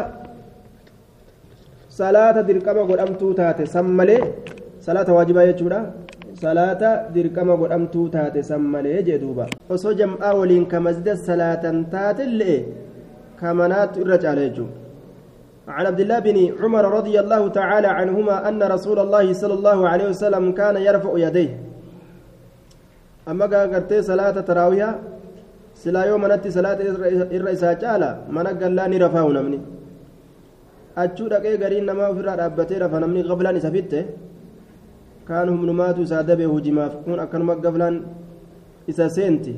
[2.00, 4.20] salaata dirqama godhamtuu taate san malee
[4.86, 5.80] salaata waajibaa jechuudha
[6.42, 12.60] salaata dirqama godhamtuu taate san malee jee duuba osoo jam'aa waliin ka masjida salaatan taatellee
[13.40, 14.66] كمنات الرجال يجو
[15.76, 20.06] عن عبد الله بن عمر رضي الله تعالى عنهما أن رسول الله صلى الله عليه
[20.12, 21.50] وسلم كان يرفع يديه
[23.30, 24.90] أما قرتي صلاة تراويها
[25.82, 26.78] سلا يوم نتي صلاة
[27.38, 29.58] الرئيسة جالا من قال لا نرفعه نمني
[31.02, 34.02] أجو دقي قرين نما في رابطي رفع نمني قبلا نسفته
[35.28, 37.88] كان هم نماتوا سادبه هجماف كون أكنما قبلا
[38.90, 39.54] إسا سينتي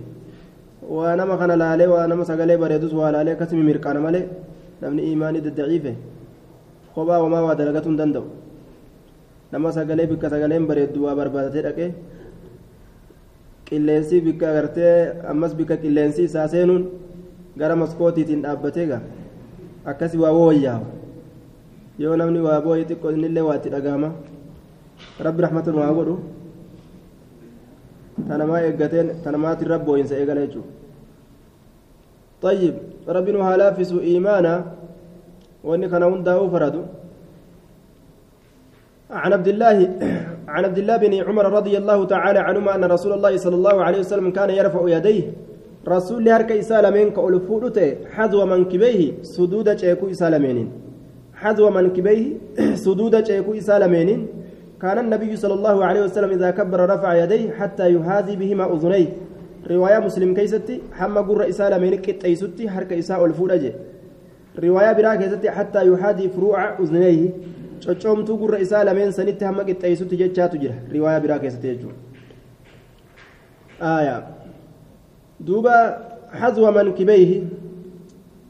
[0.82, 4.24] waa nama kana laalee waa nama sagalee bareedus waa laalee akkasumi mirqaana malee
[4.82, 5.92] namni imaanii daddaciife
[6.94, 8.24] kophaa homaa waa dalagatu hin danda'u
[9.52, 11.88] nama sagalee bikka sagaleen bareeddu waa barbaadatee dhaqee
[13.72, 14.94] qilleensi bikka agartee
[15.32, 16.82] ammas bikka qilleensi isaa seenuun
[17.60, 19.00] gara maskootiitiin dhaabbatee gaa
[19.90, 20.86] akkasi waa wooyyaawa
[22.02, 24.10] yoo namni waa booyi xiqqoo innillee waa itti dhagahama
[25.26, 26.14] rabbi raxmatan waa godhu
[28.28, 30.70] tanamaa eeggateen tanamaatiin rabbooyinsa eegala jechuudha
[32.46, 32.74] طيب
[33.16, 34.54] ربنا هلافس إيمانا
[35.66, 36.76] وإن كان عنده فرد
[39.22, 39.76] عن عبد الله
[40.54, 43.98] عن عبد الله بن عمر رضي الله تعالى عنهما أن رسول الله صلى الله عليه
[44.04, 45.24] وسلم كان يرفع يديه.
[45.84, 50.68] ol fuudhu ta'e hadwa mankibeyhi suduuda ceekuu isaa lameeniin
[51.32, 52.36] hadwa mankibeyhi
[52.84, 54.28] suduuda ceekuu isaa lameeniin
[54.82, 59.06] كان النبي صلى الله عليه وسلم إذا كبر رفع يديه حتى يهادي بهما أذنيه.
[59.70, 63.72] رواية مسلم كيستي حما قر إسالة من كتيستي حرك إساء الفورج
[64.64, 67.30] رواية برا كيستي حتى يهادي فروع أذنيه.
[67.85, 71.95] cocoomtuu gurra isaa lameen sanitti hamma qixxeessutti jechaatu jira riwaayaa biraa keessatti jechuudha
[73.91, 74.21] aayaa
[75.47, 75.75] duuba
[76.41, 77.37] hazwa mankibeyhi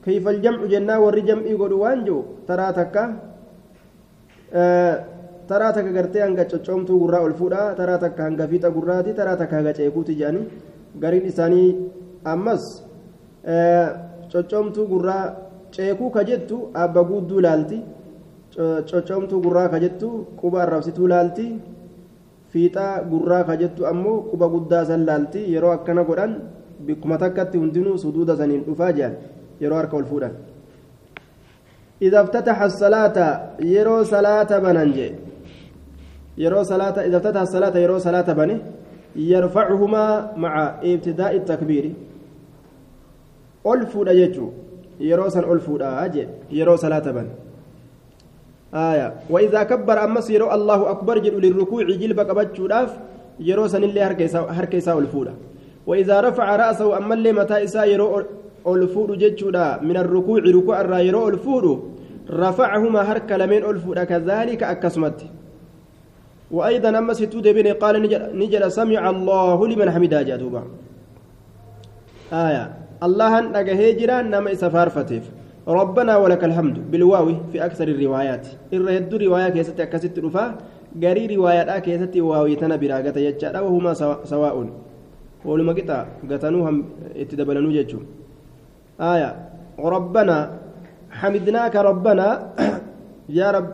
[0.07, 3.03] كيف الجمع جنا ور جمع يقول وانجو ترى تكا
[5.49, 9.71] ترى تكا غرتي انغا چچومتو غرا الفودا ترى تكا انغا فيتا غراتي ترى تكا غا
[9.77, 10.41] چيكوتي جاني
[11.03, 11.63] غرين اساني
[12.33, 12.63] امس
[14.31, 15.19] چچومتو غرا
[15.75, 17.77] ceekuu ka jettu abba guudduu laalti
[18.89, 21.47] coccomtuu gurraa ka jettu quba arrabsituu laalti
[22.51, 26.33] fiixaa gurraa ka jettu ammoo quba guddaa san laalti yeroo akkana godhan
[26.85, 29.15] bikkuma takkatti hundinuu suduuda saniin dhufaa jedhan
[29.61, 30.35] yeroo harka ol fuudhan
[32.01, 33.17] إذا افتتح الصلاة
[33.59, 35.09] يرو صلاة بننجي
[36.37, 38.57] يرو صلاة إذا افتتح الصلاة يرو صلاة بني
[39.15, 40.05] يرفعهما
[40.37, 41.85] مع ابتداء التكبير
[43.65, 44.47] ألفو يجو
[44.99, 47.31] يرو سن ألفو أجي يرو صلاة بني
[48.74, 49.14] آية.
[49.30, 52.90] وإذا كبر أمس يرو الله أكبر جل للركوع جلب قبتشوداف
[53.40, 54.00] يرو سن اللي
[54.34, 55.34] هركيسا الفودا
[55.86, 58.22] وإذا رفع رأسه أما اللي متى إسا يرو
[58.66, 61.66] الفود جتشودا من الركوع ركوع الرا يرو الفود
[62.30, 65.20] رفعهما هرك لمن الفود كذلك أكسمت.
[66.50, 67.94] وأيضا أما ستود بن قال
[68.38, 70.62] نجل, سمع الله لمن حمدا جدوبا
[72.32, 72.64] آية.
[73.02, 75.41] الله نجهي جيران نما إسفار فتيف.
[75.68, 78.46] ربنا ولك الحمد بالواو في أكثر الروايات.
[78.72, 80.58] الرهد رواية كيست أكست رفا
[81.02, 83.92] غري روايات كيست واوي تنا براغة يجعل وهما
[84.24, 84.56] سواء
[85.44, 86.84] ولما قطع قتنوهم
[87.16, 87.98] اتدبلنوا جيتشو.
[89.00, 89.30] آية
[89.78, 90.36] ربنا
[91.10, 92.26] حمدناك ربنا
[93.38, 93.70] يا رب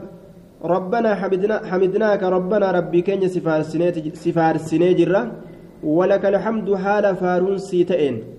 [0.65, 3.29] ربنا حمدنا حمدناك ربنا ربي كين
[4.15, 5.33] سفار السنيجرة
[5.85, 8.38] ولك الحمد حال فارون سيتين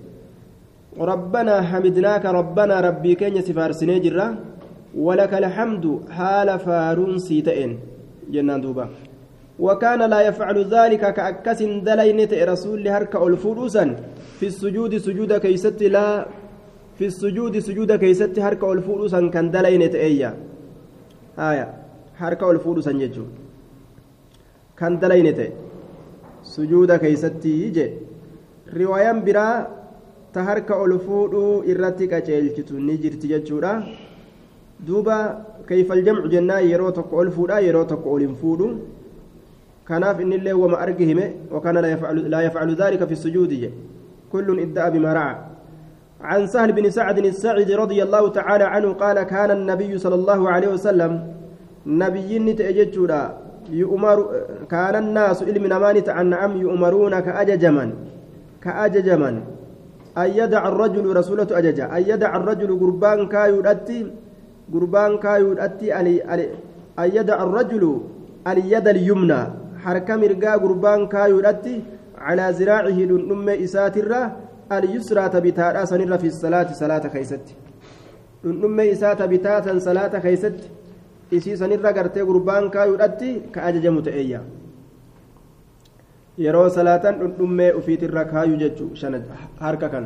[0.97, 4.35] ربنا حمدناك ربنا ربي كين سفار السنيجرة
[4.95, 7.79] ولك الحمد حال فارون سيتين
[8.31, 8.89] جنان دوبا.
[9.59, 13.95] وكان لا يفعل ذلك كأكس دلينة رسول هرك الفروسا
[14.39, 16.25] في السجود سجود كيست لا
[16.97, 20.31] في السجود سجود كيست هرك الفروسا كان دلينة أيا
[21.39, 21.73] آية.
[22.17, 23.25] هرك الفروسا يجو
[24.77, 25.39] كان دلينة
[26.43, 27.87] سجود كيست يجي
[28.73, 29.78] رواية برا
[30.33, 33.73] تهرك الفرو إرتك أجلتو نجرت يجورا
[34.87, 35.19] دوبا
[35.69, 38.67] كيف الجمع جنا يرو تقول الفورا يرو تقول الفورو
[39.87, 41.19] كناف إن الله وما أرجهم
[41.53, 43.71] وكان لا يفعل لا يفعل ذلك في السجود
[44.31, 45.35] كل ادعى بما رعى
[46.21, 50.67] عن سهل بن سعد الساعدي رضي الله تعالى عنه قال كان النبي صلى الله عليه
[50.67, 51.11] وسلم
[51.85, 53.37] نبي تأججودا
[53.69, 54.17] يؤمر
[54.71, 57.85] كان الناس علم نمانة عن نعم يؤمرون كأججما
[58.63, 59.41] كأججما
[60.17, 61.85] أن يدع الرجل رسولة أججا.
[61.97, 64.11] أن يدع الرجل قربان كايو أتي
[64.73, 67.83] قربان كايو أتي أن يدع الرجل
[68.47, 69.41] اليد اليمنى.
[69.83, 71.81] حركة مرقا قربان كايودتي
[72.17, 74.35] على زراعه لنم إساترة
[74.71, 77.45] اليسرى تبتاتا سنرة في الصلاة صلاة خيست.
[78.43, 80.59] لنم إسات بتاتا صلاة خيست.
[81.33, 84.41] إسي سنرة قرتي قربان كايودتي كأجج متأيا
[86.45, 89.23] يرو صلاة لنم أفيت الركايو ججو شند
[89.61, 90.05] حركة كان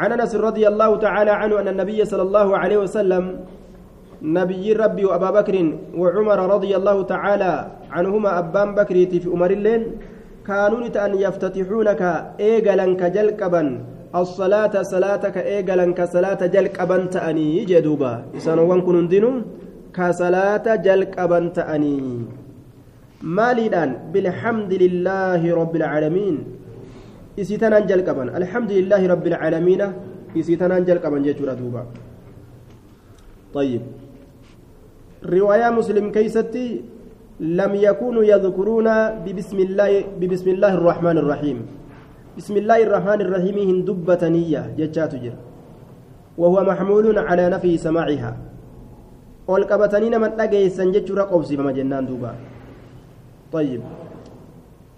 [0.00, 3.24] عن أنس رضي الله تعالى عنه أن النبي صلى الله عليه وسلم
[4.38, 5.56] نبي ربي وأبا بكر
[6.00, 7.52] وعمر رضي الله تعالى
[7.96, 9.82] عنهما أبان بكر في أمر اللين
[10.48, 12.02] كانوا أن يفتتحونك
[12.40, 13.62] إيجلا كجلقبا
[14.22, 19.32] الصلاة صلاتك إيجلا كصلاة جلقبا تأني جدوبا إسانوان كنون دينو
[19.96, 21.98] كصلاة جلقبا تأني
[23.22, 26.34] مالدان بالحمد لله رب العالمين.
[27.38, 29.82] إسيتنا جلقبا الحمد لله رب العالمين.
[30.34, 31.82] إسيتنا جلقبا جيتورا دوبا.
[33.54, 33.82] طيب.
[35.22, 36.66] رواية مسلم كيستي
[37.40, 38.88] لم يكونوا يذكرون
[39.22, 41.58] ببسم الله ببسم الله الرحمن الرحيم.
[42.38, 44.62] بسم الله الرحمن الرحيم هندبة نية.
[44.78, 45.14] جتشات
[46.38, 48.32] وهو محمول على نفي سماعها.
[49.46, 52.51] والقبتنين من أجي سنجت رقب سيما جنان دوبا.
[53.52, 53.80] طيب.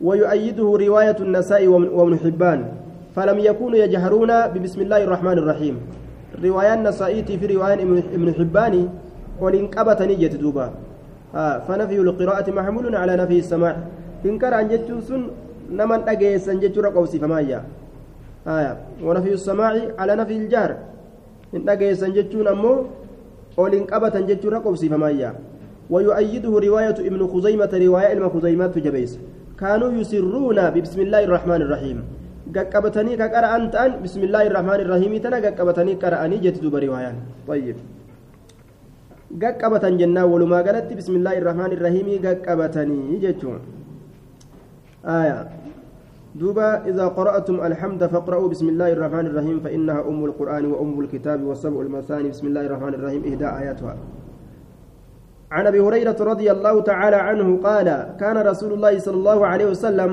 [0.00, 2.60] ويؤيده رواية النساء وابن حبان.
[3.16, 5.74] فلم يكونوا يجهرون ببسم الله الرحمن الرحيم.
[6.44, 7.82] رواية النسائي في رواية
[8.14, 8.88] ابن حبان
[9.40, 10.70] ولين قبتني جت دوبا.
[11.34, 13.74] آه فنفي القراءة محمول على نفي السماع.
[14.24, 15.22] إن كان عن جتون سن
[15.70, 17.64] نمن أجيسن جتورا قوسي فمايا.
[18.46, 20.70] آية ونفي السماع على نفي الجار
[21.54, 22.86] إن أجيسا جتشون أمو
[23.58, 25.34] أولين قبة جتشون رقبسي فمايا.
[25.90, 29.18] ويؤيده رواية ابن خزيمة رواية ابن خزيمة جبيس
[29.60, 31.98] كانوا يسرون ببسم الله الرحمن الرحيم
[32.54, 37.16] qaqqabatanii ka qara'an ta'an bismillaahi irrahmaani irrahiimii tana qaqqabatanii qara'anii jetti duba riwaayaan
[37.48, 37.78] tayyib
[39.42, 43.60] qaqqabatan jennaan walumaa galatti bismillaahi irrahmaani irrahiimii qaqqabatanii jechuun
[45.04, 45.48] آية
[46.34, 51.80] دوبا إذا قرأتم الحمد فاقرأوا بسم الله الرحمن الرحيم فإنها أم القرآن وأم الكتاب والسبع
[51.80, 53.94] المثاني بسم الله الرحمن الرحيم إهداء آياتها
[55.54, 57.88] عن أبي هريرة رضي الله تعالى عنه قال
[58.20, 60.12] كان رسول الله صلى الله عليه وسلم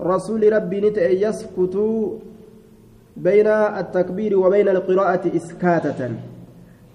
[0.00, 1.76] رسول ربي نتأ يسكت
[3.16, 3.46] بين
[3.80, 6.00] التكبير وبين القراءة إسكاتة.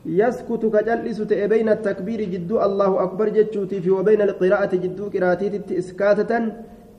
[0.06, 1.20] يسكت كجلس
[1.54, 5.48] بين التكبير جدو الله أكبر جتشوتي وبين القراءة جدو قراءتي
[5.82, 6.32] إسكاتة.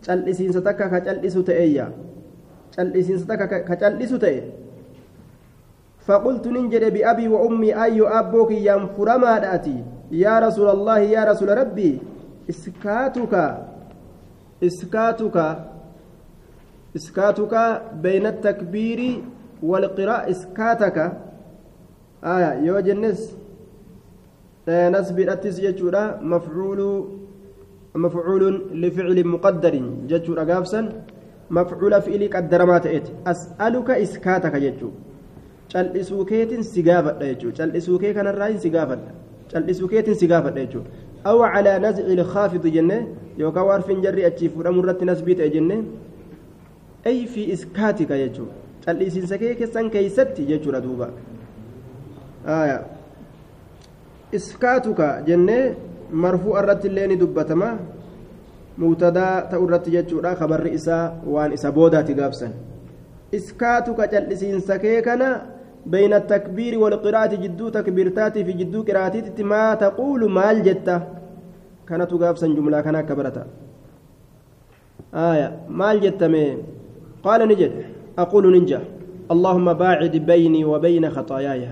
[0.04, 1.86] جلسين ستكا كجلس تأيا
[2.78, 4.44] جلسين ستكا كجلس تأيا
[6.08, 11.98] فقلت ننجد بأبي وأمي أي أبوك ينفرما دأتي؟ يا رسول الله يا رسول ربي
[12.50, 13.34] إسكاتك
[14.62, 15.36] إسكاتك
[16.96, 17.54] إسكاتك
[18.02, 19.00] بين التكبير
[19.62, 20.98] والقراءة إسكاتك.
[22.24, 23.20] آية يو جنس.
[24.68, 26.80] نسب الأتس يجورا مفعول
[27.94, 28.42] مفعول
[28.82, 29.74] لفعل مقدر
[30.10, 30.80] ججورا قابسا
[31.50, 33.12] مفعول فعل قدر ما تأتي.
[33.26, 34.90] أسألك إسكاتك ججو
[35.70, 39.10] cal'isuu keetin si gaafadha jechuudha cal'isuu kee kanarraa gaafadha
[39.52, 40.90] cal'isuu keetin si gaafadha jechuudha
[41.24, 42.96] aw calaa nazci ilkaafidi jenne
[43.38, 45.76] yookaan warfin jarri achii fudhamu irratti nasbii ta'e jenne
[47.04, 51.10] ay fi iskaatika jechuudha cal'isiinsa kee keessan keeysatti jechuudha duuba
[54.32, 55.76] iskaatuka jennee
[56.24, 57.70] marfuu irratti illee ni dubbatama
[58.76, 62.52] mubtadaa ta'u irratti jechuudha kabarri isaa waan isa boodaati gaabsan
[63.38, 65.28] iskaatuka cal'isiinsa kee kana
[65.86, 71.00] بين التكبير والقراءة جدو تكبيرتاتي في جدو قراءتي ما تقول مال جتة
[71.88, 73.46] كانت غافسا جملة كان كبرتا.
[75.14, 76.56] آية مال جتة
[77.24, 77.72] قال نجد
[78.18, 78.82] أقول ننجح
[79.30, 81.68] اللهم باعد بيني وبين خطاياي.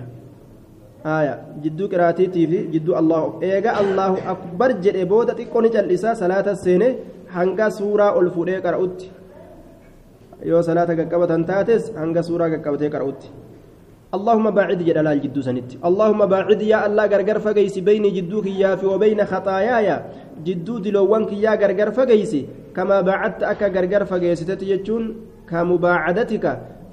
[1.06, 6.88] آية جدو قراءتي في جدو الله إيجا الله أكبر جد بودة تكون جلسة صلاة السنة
[7.36, 9.02] هنگا سورة الفوري قرأت
[10.38, 13.26] yoo salaata qaqqabatan taates hanga suuraa qaqqabatee qara'utti
[14.14, 18.72] اللهم باعد جد على الجدو سنت اللهم باعد يا الله غرغر فغيس بين جدوك يا
[18.80, 19.88] في وبين خطاياي
[20.46, 22.32] جدو دلوانك يا غرغر فغيس
[22.76, 25.04] كما باعدت اكا غرغر فغيس تتيجون
[25.50, 26.44] كمباعدتك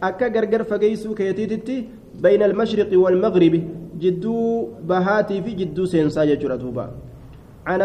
[0.04, 1.78] اكا غرغر فغيسو كيتيتي
[2.24, 3.56] بين المشرق والمغرب
[4.02, 4.38] جدو
[4.90, 6.24] بهاتي في جدو سينسا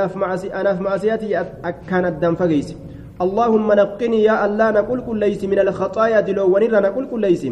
[0.07, 1.39] في معصي أنا في معصيتي
[1.71, 2.69] اكانت دم فغيس
[3.21, 7.43] اللهم نقني يا الله نقول كل ليس من الخطايا دلو ونرى نقول كل ليس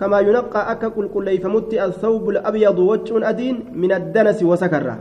[0.00, 4.96] كما ينقى أكا كل كل فمت الثوب الأبيض وجه أدين من الدنس وسكرة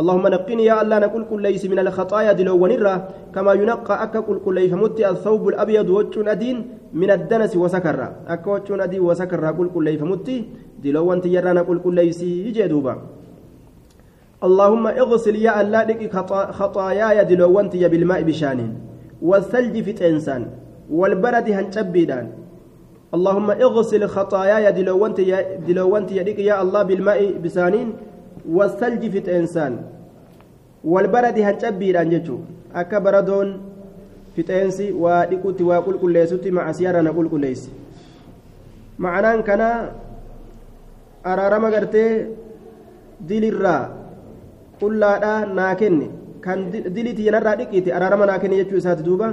[0.00, 2.94] اللهم نقني يا الله نقول كل ليس من الخطايا دلو ونرى
[3.34, 6.56] كما ينقى أكا كل كل فمت الثوب الأبيض وجه أدين
[7.00, 10.28] من الدنس وسكرة أكا وجه أدين وسكرة كل كل فمت
[10.84, 12.94] دلو وانت يرى نقول كل ليس يجدوبا
[14.46, 15.80] اللهم اغسل يا الله
[16.58, 18.91] خطاياي دلو وانت بالماء بشانين
[19.22, 20.46] والثلج في تنسان
[20.90, 22.26] والبرد هنشبيدان.
[23.14, 27.88] اللهم اغسل خطاياي دلوانت يا دلوانت يديك يا الله بالماء بسانين
[28.48, 29.72] والثلج في تنسان.
[30.84, 32.36] والبرد هنشبيدان جتو
[32.74, 33.48] أكا بردون
[34.36, 37.70] في تنسي وديكوتي وقل كل ليسوتي مع سيارة نقول كل ليس
[38.98, 39.62] معناه كان
[41.74, 42.26] قرتي
[43.20, 43.78] ديل الرا
[44.80, 46.21] قل لا ناكني.
[46.44, 46.58] Kan
[46.96, 49.28] dilitii yanarraa dhiqiiti araarama naa kenni jechuu isaati duuba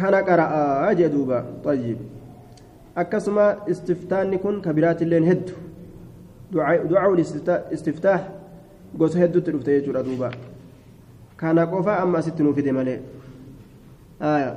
[0.00, 1.98] kana qara'aa jee duuba tayyib
[3.02, 5.54] akkasuma istiftaanni kun ka biraatilleen heddu
[6.52, 7.24] ducaa'ul
[7.76, 8.22] istiftaax
[9.00, 10.30] gosa hedduutti dhufte jechuudha duuba
[11.42, 13.00] kana qofa amma asitti nuu fide malee
[14.22, 14.56] آية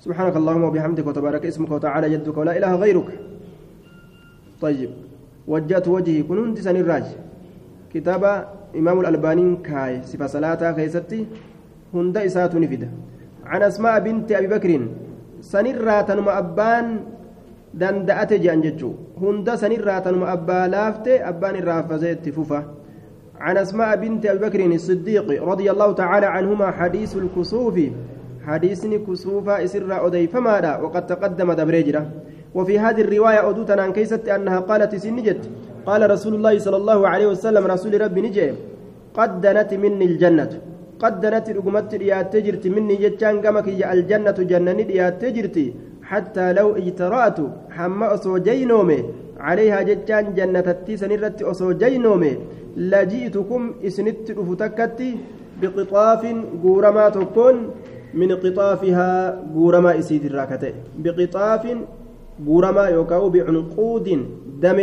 [0.00, 3.08] سبحانك اللهم وبحمدك وتبارك اسمك وتعالى جدك ولا إله غيرك
[4.60, 4.90] طيب
[5.46, 7.04] وجهت وجهي كنت سن الراج
[7.94, 8.22] كتاب
[8.76, 11.26] إمام الألباني كاي صفة صلاة خيستي
[11.94, 12.88] هند إسات نفده
[13.46, 14.70] عن أسماء بنت أبي بكر
[15.40, 16.86] سنرات أبان
[17.74, 18.92] دندأت جانجتشو
[19.22, 22.60] هند سنرات أبا لافت أبان الرافزت فوفا.
[23.40, 27.76] عن أسماء بنت أبي بكر الصديق رضي الله تعالى عنهما حديث الكسوف.
[28.46, 32.10] حديثني كسوفا إسر أدي فماذا وقد تقدم دبريجرة
[32.54, 35.50] وفي هذه الرواية أدوتنا كيست أنها قالت سنجت.
[35.86, 38.48] قال رسول الله صلى الله عليه وسلم رسول ربي نجي
[39.18, 40.52] قد دنت مني الجنة.
[41.02, 45.66] قد دنت رقمت ريات تجرت مني جتان قمك الجنة جنني ريات تجرتي
[46.10, 47.38] حتى لو اجترأت
[47.76, 48.98] حما أصو جينومي.
[49.46, 52.32] عليها جتان جنتتي سنرت أصو جينومي.
[52.76, 55.10] لجئتكم إسنت رفتكتي
[55.60, 56.22] بقطاف
[56.64, 57.56] قورما تكون
[58.14, 59.10] من قطافها
[59.54, 60.72] قورما إسيد الراكتة.
[61.02, 61.62] بقطاف
[62.46, 64.06] قورما يوكاو بعنقود
[64.62, 64.78] دم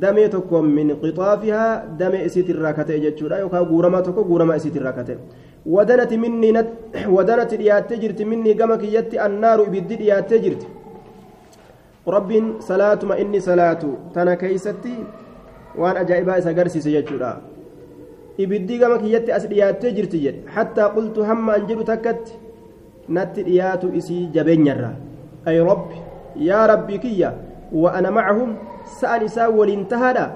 [0.00, 3.38] damee tokko min qixaafihaa damee isiit irraa katee jechuudha.
[3.38, 5.18] Yookaan guuramaa tokko guuramaa isiit irraa katee.
[5.66, 6.52] Wadanati minni
[7.16, 8.24] wadanati dhiyaattee jirti.
[8.24, 10.66] Minni gama kiyyatti annaaru ibiddi dhiyaattee jirti.
[12.06, 14.92] Rabbiin salaatuma inni salaatu tana keeysatti
[15.78, 17.36] waan ajaa'ibaa isa agarsiise jechuudha.
[18.38, 20.42] Ibiddi gama kiyyatti as dhiyaattee jirti jedhe.
[20.46, 22.32] Hattaa qultu hamma an jedhu takkatti
[23.08, 24.94] natti dhiyaatu isii jabeenyarraa
[25.46, 25.96] ay rabbi
[26.48, 27.32] yaa rabbii kiyya
[27.72, 30.26] sa'an isaa waliin tahaadha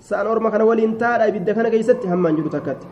[0.00, 2.86] sa'an orma kana waliin tahaadha ibidda kana keeysatti hammaan jiru takkatti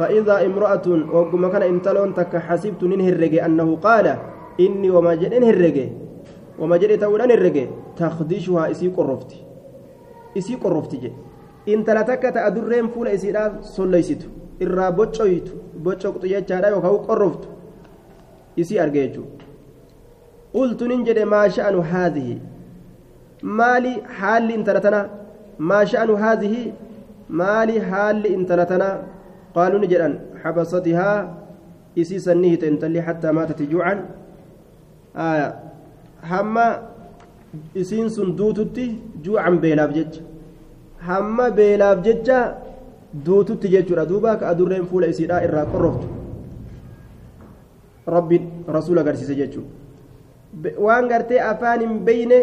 [0.00, 4.16] فإذا امرأة وقم كان انتلون تك حسبت نن هرجي أنه قال
[4.60, 5.92] إني وما جدن هرجي
[6.56, 7.68] وما جدي تولن هرجي
[8.00, 9.44] تخدشها إسي قرفتي.
[10.38, 11.12] إسي قرفتي جي
[11.68, 14.24] إن تلتك تأدرين فول إسي لا صليست
[14.62, 15.48] إرى بوتشويت
[15.84, 17.42] بوتشوكت يجارا وكاو قرفت
[18.56, 19.24] إسي أرجيجو.
[20.54, 22.38] قلت ننجد ما شأن هذه.
[23.42, 25.00] Maali haalli intala tana
[25.58, 26.62] maa sha'anu haadhihi
[27.42, 28.88] maali haalli intala tana
[29.54, 31.18] qaaluu ni jedhan xabasatihaa
[32.02, 33.98] isii sanni hite intalli hattaa maatati juucan
[36.32, 36.66] hamma
[37.74, 38.86] isiin sun duututti
[39.24, 40.22] juucan beelaaf jecha
[41.08, 42.38] hamma beelaaf jecha
[43.26, 46.06] duututti jechuudha duuba ka adurreen fuula isiidhaa irraa qorroftu
[48.16, 48.44] rabbiin
[48.76, 52.38] rasuula agarsiise jechuudha waan gartee afaan hin beyne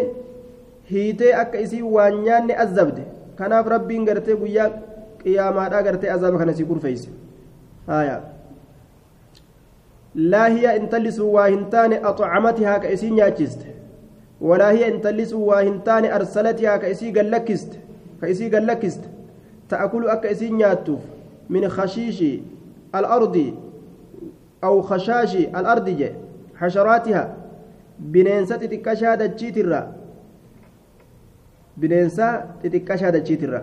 [0.90, 3.02] hiitee akka isii waan nyaanne azabde
[3.38, 4.70] kanaaf rabbiin gartee guyyaa
[5.22, 7.08] qiyaamaadhaa gartee azaba kana isii kurfeeyse
[10.14, 13.74] laa hiya intalli sun waa hin taane axcamatihaa ka isii nyaachiste
[14.40, 17.78] walaa hiya intalli sun waa hin taane arsalatihaa ka isii gallakkiste
[18.20, 19.08] ka isii gallakkiste
[19.68, 21.00] ta'akulu akka isii nyaattuuf
[21.48, 22.30] min khashiishi
[22.92, 23.54] alardi
[24.62, 26.10] aw khashaashi alardi je
[26.60, 27.28] xasharaatiha
[28.16, 29.86] bineensa xixiqqashaa dachiitirraa
[31.80, 32.26] bineensa
[32.62, 33.60] xixiqqashaa dachiitirra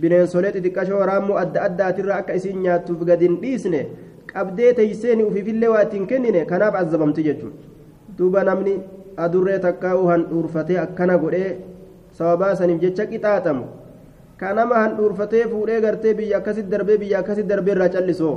[0.00, 3.80] bineensolee xixiqqashoo raammoo adda addaatirra akka isiin nyaattuuf gadi hin dhiisne
[4.32, 7.56] qabdee teeyseeni ufiifillee waa ittiin kennine kanaaf azabamti jechuudha.
[8.18, 8.74] Duuba namni
[9.24, 11.50] adurree takkaa'uu handhuurfatee akkana godhee
[12.18, 13.64] sababaa saniif jecha qixaaxamu.
[14.40, 18.36] Ka nama handhuurfatee fuudhee gartee biyya akkasit darbee biyya akkasit darbee irraa callisoo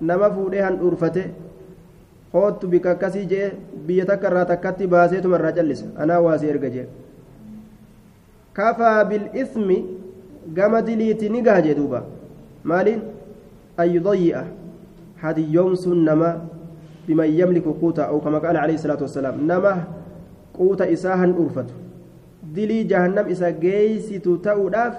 [0.00, 1.26] nama fuudhee handhuurfatee.
[2.32, 3.46] Hoottu bika akkasii jee
[3.86, 6.86] biyya takka irraa takkatti baaseetuma irraa callisa anaa waasii erga jee
[8.58, 9.78] kafaa bil'ismi
[10.58, 12.02] gama diliiti ni gaha jee duuba
[12.72, 13.02] maaliin
[13.76, 14.44] an yudayyi'a
[15.22, 16.30] hadiyyoomsuun nama
[17.06, 19.72] biman yamliku quuta aw kama qaala alayhi salaatu wassalaam nama
[20.58, 21.74] quuta isaa handhuurfatu
[22.54, 24.94] dilii jahannam isa geeysitu ta'uudhaaf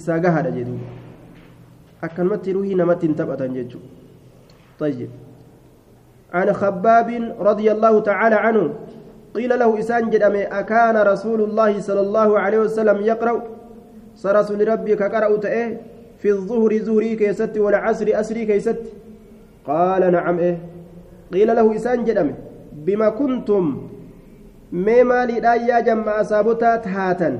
[0.00, 0.88] isaa gahadha jee duuba
[2.08, 3.84] akkanumatti ruhii namatti hin taphatan jechuu
[4.78, 5.08] طيب
[6.36, 7.08] عن خباب
[7.40, 8.72] رضي الله تعالى عنه
[9.34, 13.42] قيل له isaan jedhame akkana رسول الله صلى الله عليه وسلم يقرأ؟
[14.16, 15.80] رسول rabbii ni qara'aa ta'ee
[16.20, 18.76] في الظهر zuhrii keessatti والعصر asrii keessatti؟
[19.66, 20.58] قال نعم eeyyee.
[21.32, 22.34] قيل له isaan jedhame
[22.72, 23.64] بما كنتم
[24.72, 25.36] ما مالي
[25.68, 27.30] يا جمع سابتا تهاتا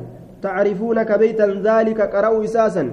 [0.43, 2.85] تعرفون كبيتا ذلك قرأوا إساسا؟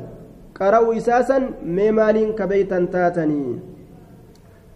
[0.59, 3.72] قرأوا إساسا ما مالين كبيتا تاتني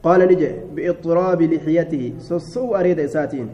[0.08, 2.04] قال نجي بإضطراب لحيته.
[2.30, 3.48] سوسو أريد إساتين.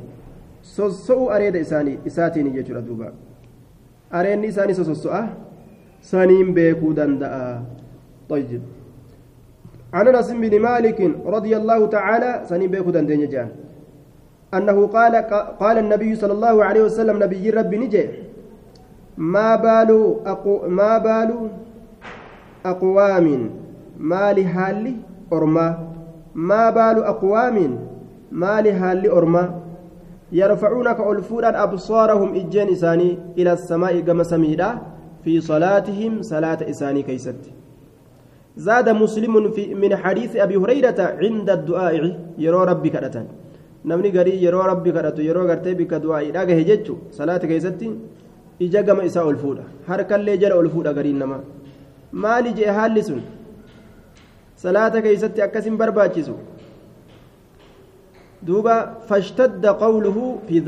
[0.61, 2.05] سوسو أريد إساني.
[2.07, 3.09] إساتين يجر دوبا
[4.13, 5.09] أريد إساني سوسو.
[5.09, 5.27] أه.
[6.05, 7.29] سنين بيكو دندا.
[8.29, 8.61] طيب.
[9.93, 13.49] عن أنس بن مالك رضي الله تعالى سنين بيكو دندن جان.
[14.53, 15.15] أنه قال
[15.61, 18.05] قال النبي صلى الله عليه وسلم نبي ربي نجي
[19.17, 19.91] ما بال
[20.25, 21.49] أقو ما بال
[22.65, 23.27] أقوام؟
[23.97, 24.95] ما لحالي
[25.33, 25.92] أرما؟
[26.35, 27.79] ما بال أقوام
[28.31, 29.59] ما لهال أرما
[30.31, 34.69] يرفعون كألفون أبصارهم إجين إساني إلى السماء كما سميدا
[35.23, 37.43] في صلاتهم صلاة إساني كيست
[38.57, 41.93] زاد مسلم في من حديث أبي هريرة عند الدعاء
[42.37, 43.25] يرى ربي كرة
[43.85, 47.89] namni garii yeroo rabbi kadhatu yeroo gartee bika du'aa dhagahe jechu salaata keessatti
[48.65, 51.41] ija gama isaa ol fuudha harkallee jala ol fuudha gariin namaa
[52.23, 53.21] maali jee haalli sun
[54.63, 56.35] salaata keeysatti akkasin barbaachisu
[58.47, 58.75] duuba
[59.09, 60.61] fashtadda qawluhu fi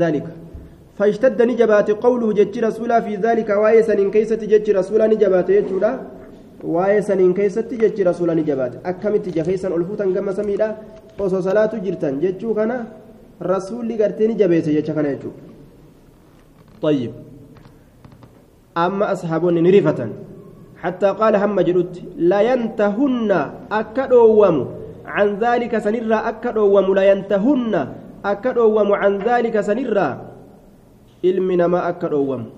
[2.66, 5.90] rasuulaa fi dhalika waa'ee saniin keeysatti jechi rasuulaa ni jabaate jechuudha
[6.76, 10.68] waa'ee saniin keessatti jechi rasuula ni jabaate akkamitti ija keessan ol fuutan gama samiidha
[11.18, 12.78] osoo salaatu jirtan jechuu kana
[13.52, 15.46] rasuulli gartee ni jabeesse jecha kana jechuudha
[16.82, 17.12] طيب
[18.76, 20.08] أما أصحابون نرفة
[20.86, 21.94] حتى قال هم جلوت
[22.30, 23.30] لا ينتهن
[23.80, 24.56] أكدوم
[25.14, 27.74] عن ذلك سنرى أكدوم لا ينتهن
[28.24, 29.56] أكدوم عن ذلك
[31.22, 32.50] ilmi namaa akka dhoowwamu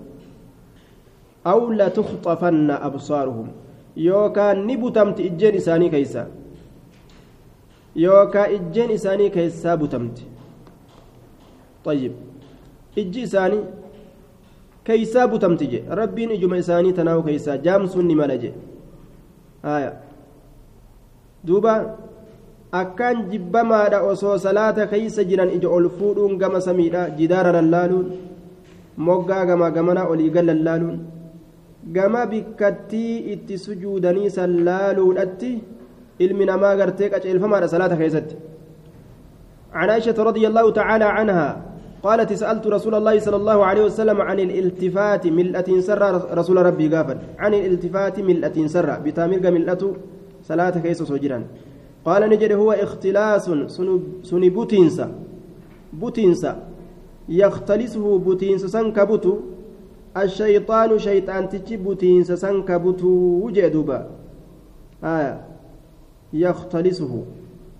[1.51, 3.47] aw latukhxafanna absaaruhum
[3.95, 6.25] yookaan ni butamti ijjeen isaanii keeysa
[8.05, 10.25] yookaan ijjeen isaanii keessaa butamti
[11.85, 12.13] طيب
[13.01, 13.63] ijji isaanii
[14.87, 18.53] keeysaa butamti je rabbiin ijuma isaanii tanaawu keeysaa jaamsuun ni mala je
[19.63, 19.91] haya
[21.47, 21.73] duuba
[22.81, 28.07] akkaan jibbamaadha osoo salaata keeysa jiran ija ol fuudhuun gama samiidha jidaara lallaaluun
[29.07, 30.99] moggaa gama gamana olii gallallaaluun
[31.97, 35.51] gama bikkattii itti sujuudanii sallaaluudhatti
[36.25, 38.35] ilmi namaa gartee qaceelfamaadha salaata keessatti
[39.73, 41.49] عن عائشة رضي الله تعالى عنها
[42.03, 46.01] قالت سألت رسول الله صلى الله عليه وسلم عن الالتفات ملأة سر
[46.37, 47.17] رسول ربي قافل.
[47.39, 48.99] عن الالتفات ملأة سر.
[48.99, 49.83] بتامر ملأة
[50.43, 51.43] صلاة كيس سجرا
[52.05, 53.45] قال نجد هو اختلاس
[54.23, 55.07] سن بوتينسا.
[55.93, 56.51] بوتينسا.
[57.29, 59.33] يختلسه بوتينسا سنكبتو
[60.17, 63.07] الشيطان شيطان تجي بوتينسا سنكبتو
[63.43, 63.99] وجدوبا
[65.03, 65.41] آية.
[66.33, 67.23] يختلسه.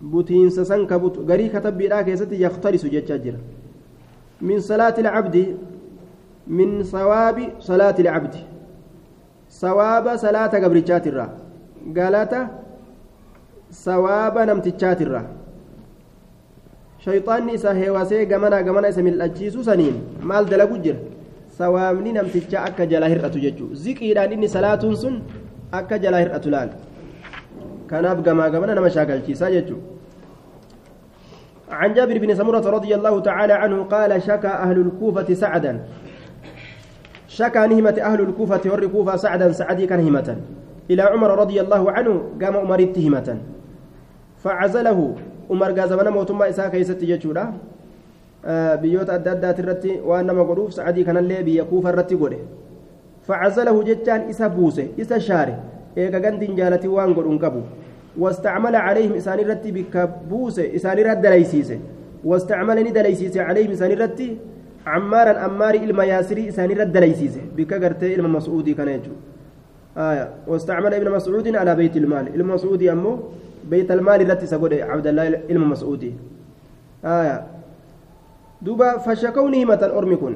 [0.01, 3.35] بوتينسا سنكبتو غري كتب بلا كيستي يختلس جتاجر
[4.41, 5.57] من صلاة العبد
[6.47, 8.35] من ثواب صلاة العبد
[9.51, 11.27] ثواب صلاة قبرجات الرا
[11.97, 12.33] قالت
[13.71, 15.23] ثواب نمتجات الرا
[17.05, 19.95] shayxaanni isa heewasee gamanaa gamana isa mil'achiisu saniin
[20.29, 20.99] maal dalagu jira
[21.59, 25.15] sawaabni namtichaa akka jala hir'atu jechuudha ziqiidhaan inni salaatuun sun
[25.79, 26.69] akka jala hir'atu laal
[27.91, 29.98] kanaaf gamaa gamana nama shaakalchiisaa jechuudha.
[31.69, 35.79] عن جابر بن سمرة رضي الله تعالى عنه قال شكى أهل الكوفة سعدا
[37.27, 40.37] شكى نهمة أهل الكوفة والركوفة سعدا سعدي كان همة
[40.89, 43.37] إلى عمر رضي الله عنه قام عمر همة
[44.43, 45.15] فعزله
[46.71, 47.53] keessatti jechuudha
[48.81, 52.37] biyyoota adda addaati irratti waan nama godhuuf sa'adii kanallee biyya kuufa irratti godhe
[53.27, 55.55] facazalahu jechaan isa buuse isa shaare
[55.97, 57.63] eega gandiin jaalatii waan godhu hin qabu
[58.17, 61.79] واستعمل عليهم إسان رتي بكبوس إسان رد دليسيسة.
[62.23, 64.37] واستعملني دليسيسة عليهم إسان رتي
[64.87, 67.41] عمارا أماري إلما ياسري إسان رد دليسيسة.
[67.57, 69.01] بك قرتي إلما مسعودي كان
[69.97, 70.29] آية.
[70.47, 72.35] واستعمل ابن مسعود على بيت المال.
[72.35, 73.19] المسعودي أمه
[73.69, 76.13] بيت المال التي سقول عبد الله علم مسعودي.
[77.05, 77.47] آية.
[78.61, 80.35] دوبا فشكوني متى أرمكن.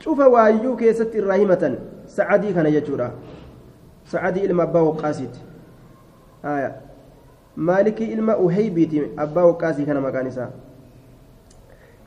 [0.00, 3.12] شوف وأيو كيست الرحمة سعدي كان يجورا.
[4.06, 5.36] سعدي إلما أبا وقاسيت
[6.44, 6.70] آية
[7.56, 10.50] مالكي إلما أهيبيتي أبا وقاسي كان مكانسا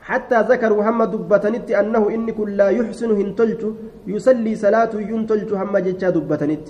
[0.00, 3.62] حتى ذكر محمد دبتنت أنه إن كل لا يحسن هنتلت
[4.06, 6.66] يصلي صلاة ينتلت هم جتشا دبتنت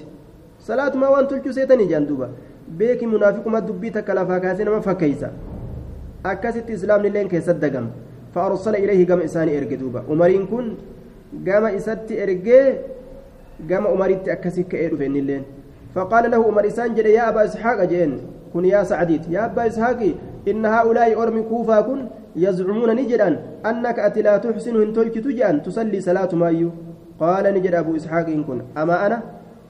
[0.69, 2.29] صلاة ما وان تلت سيتني جندوبا
[2.67, 5.29] beeki munaafiquma dubbii takka lafaa kaasee nama fakkeeysa
[6.31, 7.91] akkasitti islaamni illeen keessatti dagama
[8.35, 10.73] fa'aarsala ilayhi gama isaanii erge duuba umariin kun
[11.49, 12.65] gama isatti ergee
[13.71, 15.45] gama umaritti akkasi ka'ee dhufe innilleen
[15.97, 18.13] فقال له عمر إسان جل يا أبا إسحاق جئن؟
[18.53, 19.33] كن يا سعديت.
[19.33, 20.01] يا أبا إسحاق
[20.49, 22.01] إن هؤلاء أرمي كوفا كن
[22.37, 23.29] يزعمون نجدا
[23.67, 26.71] أنك أتي لا تحسن إن تلك تجأن تصلي صلاة مايو
[27.21, 28.61] قال نجد أبو إسحاق إن كن.
[28.77, 29.19] أما أنا؟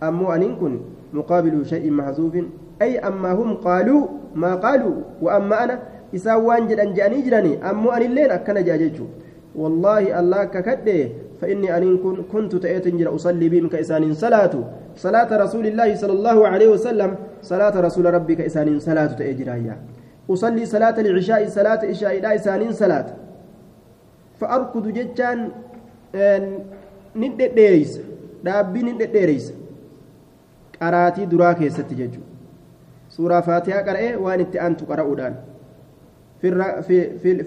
[0.03, 0.75] أمو أن كن؟
[1.15, 2.35] مقابل شيء محذوف.
[2.83, 4.03] أي أما هم قالوا
[4.35, 5.79] ما قالوا وأما أنا؟
[6.15, 9.07] إساوان جدًا جاني جراني أمو أن اللين أكنا جاججو.
[9.55, 11.09] والله الله ككده
[11.41, 11.99] فإني أن
[12.33, 14.55] كنت تأتنجر أصلي بهم كإسان صلاة.
[14.97, 17.11] صلاة رسول الله صلى الله عليه وسلم
[17.43, 19.77] صلاة رسول ربي كإسان صلاة تأجرايا
[20.31, 23.07] أصلي صلاة العشاء صلاة إشاء لا إسان صلاة.
[24.41, 25.39] فأركض ججان
[27.17, 28.01] ندد ديريس
[28.45, 29.53] دابي ندد ديريس
[30.77, 32.29] qaraatii duraa keessatti jechuudha
[33.09, 35.35] suuraa faatihaa qara'ee waan itti aantu qara'uudhaan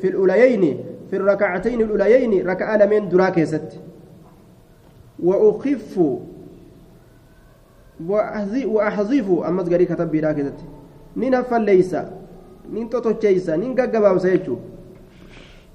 [0.01, 0.71] fil ulayayni
[1.09, 3.89] fil rakacatayni ulayayni raka'a lameen duraa keessatti
[5.19, 5.99] وأخف
[8.65, 10.53] وأحذف أمس قري كتب بلا كذا
[11.17, 11.95] ننفى ليس
[12.71, 14.55] ننتطو تشيسا ننققبا وسيجو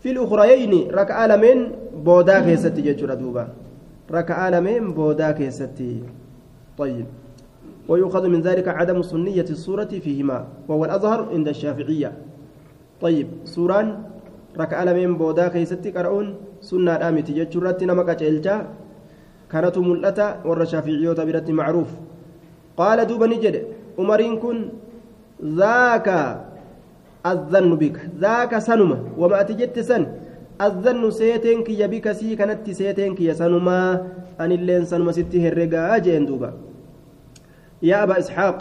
[0.00, 1.58] في الأخريين ركع لمن
[2.04, 3.48] بودا كيستي جيجو ردوبا.
[4.10, 6.02] ركع لمن بودا كيستي
[6.78, 7.06] طيب.
[7.88, 12.12] ويؤخذ من ذلك عدم سنية السورة فيهما وهو الأظهر عند الشافعية.
[13.00, 13.28] طيب.
[13.44, 14.13] سوران
[14.60, 16.26] ركع لمن بودا كيستي قرؤون
[16.68, 18.14] سنة آمتي جيجو رتنا مكا
[19.50, 21.90] كانت ملأتا ور شافعيوتا برت معروف
[22.78, 23.60] qaala duuba ni jedhe
[23.98, 24.58] umariin kun
[25.58, 26.18] zaaka
[27.30, 30.06] azzannu bika zaaka sanuma wama ati jette san
[30.66, 33.90] azzannu seeteen kiyya bika sii kanatti seeteen kiyya sanumaa
[34.38, 36.52] anilleen sanuma sitti herregaa jeen duuba
[37.90, 38.58] yaa abaa isxaaq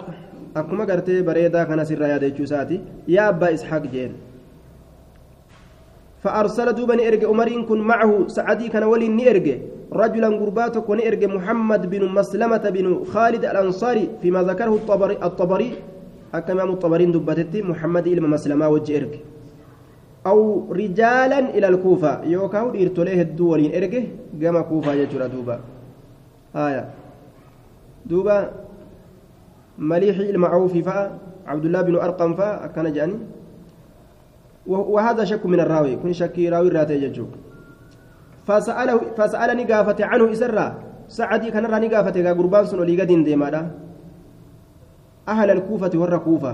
[0.62, 2.82] akkuma gartee bareedaa kana sirraa yaada jechuu isaati
[3.16, 4.14] yaa abbaa isxaaq jeen
[6.24, 9.58] فأرسل دوبا نيرجع عمرين كن معه سعدي كان ولي نيرجع
[9.94, 15.72] رجلا قربات كن نيرجع محمد بن مسلمة بن خالد الأنصاري فيما ذكره الطبري الطبري.
[16.34, 19.20] أكمام الطبرين دبتتي محمد إلما مسلمة وجه إرجع
[20.26, 20.38] أو
[20.72, 22.24] رجالا إلى الكوفة.
[22.24, 24.04] يوكاو إرتوليه الدولين إرجع
[24.40, 25.60] جما كوفة يجرى دوبا.
[26.56, 26.90] آية.
[28.06, 28.38] دوبا.
[29.78, 31.20] مليحي المعوفي فا.
[31.48, 32.66] عبد الله بن أرقم فا.
[32.66, 33.18] أكان جاني.
[34.68, 35.95] وهذا شك من الراوي.
[35.95, 37.28] كن شكي راوي راتي ججو
[38.47, 40.68] فسأله فسألني قافة عنه إسرا.
[41.07, 43.61] سعدي كان راني قافة قربان سن ولي قدين ديمادا
[45.28, 46.53] أهل الكوفة ور كوفة.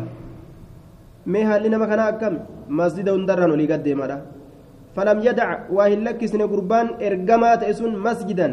[1.26, 2.34] ميها لنا مكان أكم؟
[2.70, 4.18] مسجد وندران ولي قد ديمادا
[4.96, 8.50] فلم يدع واهلك سن قربان إرقامات إسن مسجدا.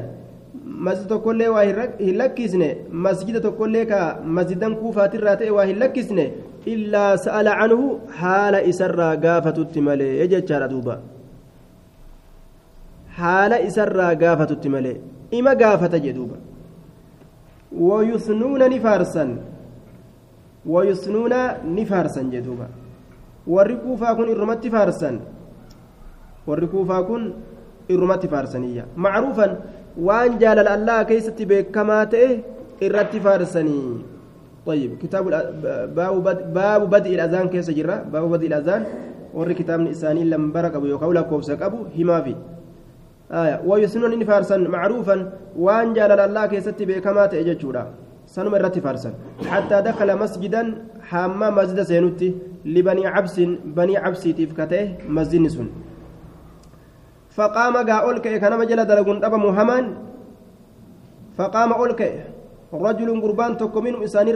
[0.67, 3.75] مسجد كل واهلك سن مسجد كل
[4.25, 6.19] مسجدا كوفة الراتي واهلك سن
[9.25, 10.95] gaafatutti malee jechaadha duuba
[13.19, 14.97] haala isarraa gaafatutti malee
[15.41, 16.37] ima gaafata jee duuba
[17.89, 19.31] wayusnuuna ni faarsan
[20.75, 21.41] wayusnuuna
[21.77, 22.69] ni faarsan jee duuba
[23.55, 25.21] warri kuufaa kun irrumatti faarsan
[26.47, 27.25] warri kuufaa kun
[27.95, 29.57] irrumatti faarsaniyya macruufan
[30.09, 32.29] waan jaalala allaha keeysatti beekamaa ta'e
[32.89, 34.16] irratti faarsanii
[34.67, 35.25] طيب كتاب
[35.95, 38.83] باب بد باب بدء الأذان كيف جرا باب بدء الأذان
[39.35, 42.35] ور كتاب الانساني لم برك ابو يقول كوبس ابو هما في
[43.33, 45.17] آية ويسنن فارسا معروفا
[45.59, 47.85] وأن جال الله كيست بكما تججورا
[48.27, 49.11] سنم الرت فارسا
[49.51, 50.63] حتى دخل مسجدا
[51.09, 53.37] حمام مسجد سينوتي لبني عبس
[53.79, 55.69] بني عبس تفكته مسجد سن
[57.37, 59.85] فقام قاولك كان مجل دلقون أبا محمد
[61.39, 62.01] فقام أولك
[62.73, 64.29] رجل قربان تكو من إسان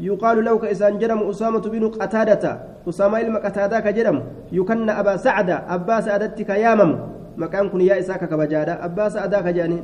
[0.00, 2.44] يقال له كإسان جرم أسامة بن قتادة
[2.88, 3.38] أسامة إلما
[3.80, 4.22] كجرم
[4.52, 6.98] يكن أبا سعد أبا سعدتك يامم
[7.36, 9.82] مكان كن يا إساك كبجادة أبا سعدة كجاني.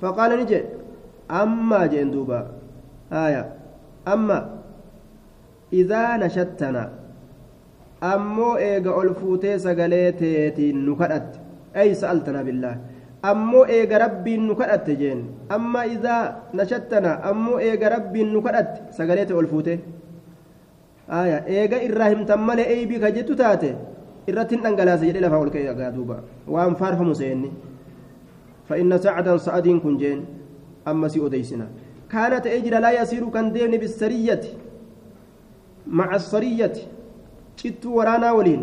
[0.00, 0.60] فقال نجي
[1.30, 2.46] أما جين دوبا.
[3.12, 3.52] آية.
[4.08, 4.38] أما
[5.72, 6.90] إذا نشدتنا
[8.02, 11.40] أمو إيغا ألفوتي سقليتي نكرت
[11.76, 12.74] أي سألتنا بالله.
[13.31, 15.19] ammoo eega rabbiin nu kadhatte jeen
[15.49, 16.21] amma idaa
[16.59, 19.73] nashattana ammoo eega rabbiin nu kadhatte sagalee ta'e ol fuute
[21.19, 23.69] aya eega irraa himtan malee eeybii ka jettu taate
[24.27, 26.17] irratti hin dhangalaase jedhee lafaa ol ka'e agaa duuba
[26.47, 27.51] waan faarfamu seenni
[28.69, 30.19] فإن سعدا سعدين كن جين
[30.87, 31.67] أما سي أديسنا
[32.11, 34.39] كانت أجر لا يسير كان دين بالسرية
[35.87, 36.73] مع السرية
[37.59, 38.61] شت ورانا ولين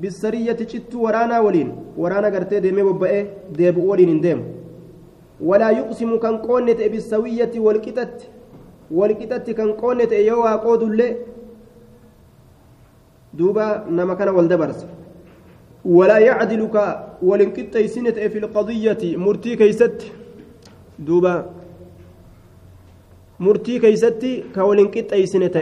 [0.00, 1.68] بالسرية شت ورانا ولين.
[1.96, 3.20] ورانا قرتي ديمي ببئي
[3.58, 4.40] ديب ولين ديم
[5.40, 8.16] ولا يقسم كان قونة بالسوية والكتت.
[8.90, 11.16] والكتت كان قونة يوا قود اللي.
[13.34, 14.86] دوبا نما كان والدبرس
[15.84, 16.76] ولا يعدلك
[17.22, 19.98] ولنكت سنة في القضية مرتي كيست.
[20.98, 21.34] دوبا
[23.40, 24.22] مرتي كيست
[24.54, 25.56] كولنكت سنة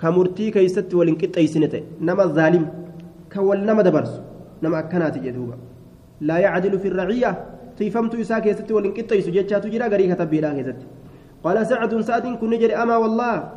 [0.00, 2.87] كمرتي كيست ولنكت سنة نما الظالم.
[3.32, 4.20] كول نما دبرس
[4.62, 5.56] نما أكنات جدوبا
[6.20, 7.44] لا يعدل في الرعية
[7.78, 10.76] تيفمت إساك يست ولنكت يسجد تجرى غريكة تبيلا كيست
[11.44, 13.50] قال سعد سعد كن نجري أما والله.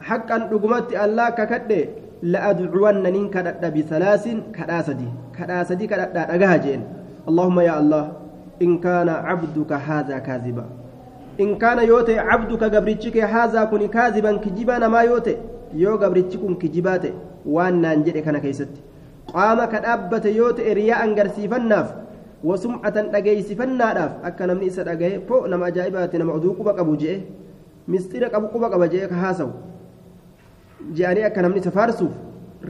[0.00, 1.88] حقا رقمت الله ككده
[2.22, 4.24] لأدعون نين كدد بثلاث
[4.56, 5.08] كدأسدي.
[5.38, 6.82] كدأسدي كدد أجاهجين
[7.28, 8.12] اللهم يا الله
[8.62, 10.64] إن كان عبدك هذا كاذبا.
[11.40, 15.36] إن كان يوتي عبدك قبرتك هذا كن كاذبا كجبانا ما يوتي.
[15.74, 15.96] يو
[17.44, 18.80] waan naan jedhe kana keessatti.
[19.32, 21.88] Qaama ka dhaabbate yoo ta'e riyaa angarsiifannaaf
[22.44, 27.16] wasumcatan dhageeysifannaadhaaf akka namni isa dhagaye po nama ajaa'ibaati nama oduu quba qabu je'e
[27.88, 29.52] mistira qabu quba qaba je'e ka haasawu.
[30.96, 32.12] Je'anii akka namni isa faarsuuf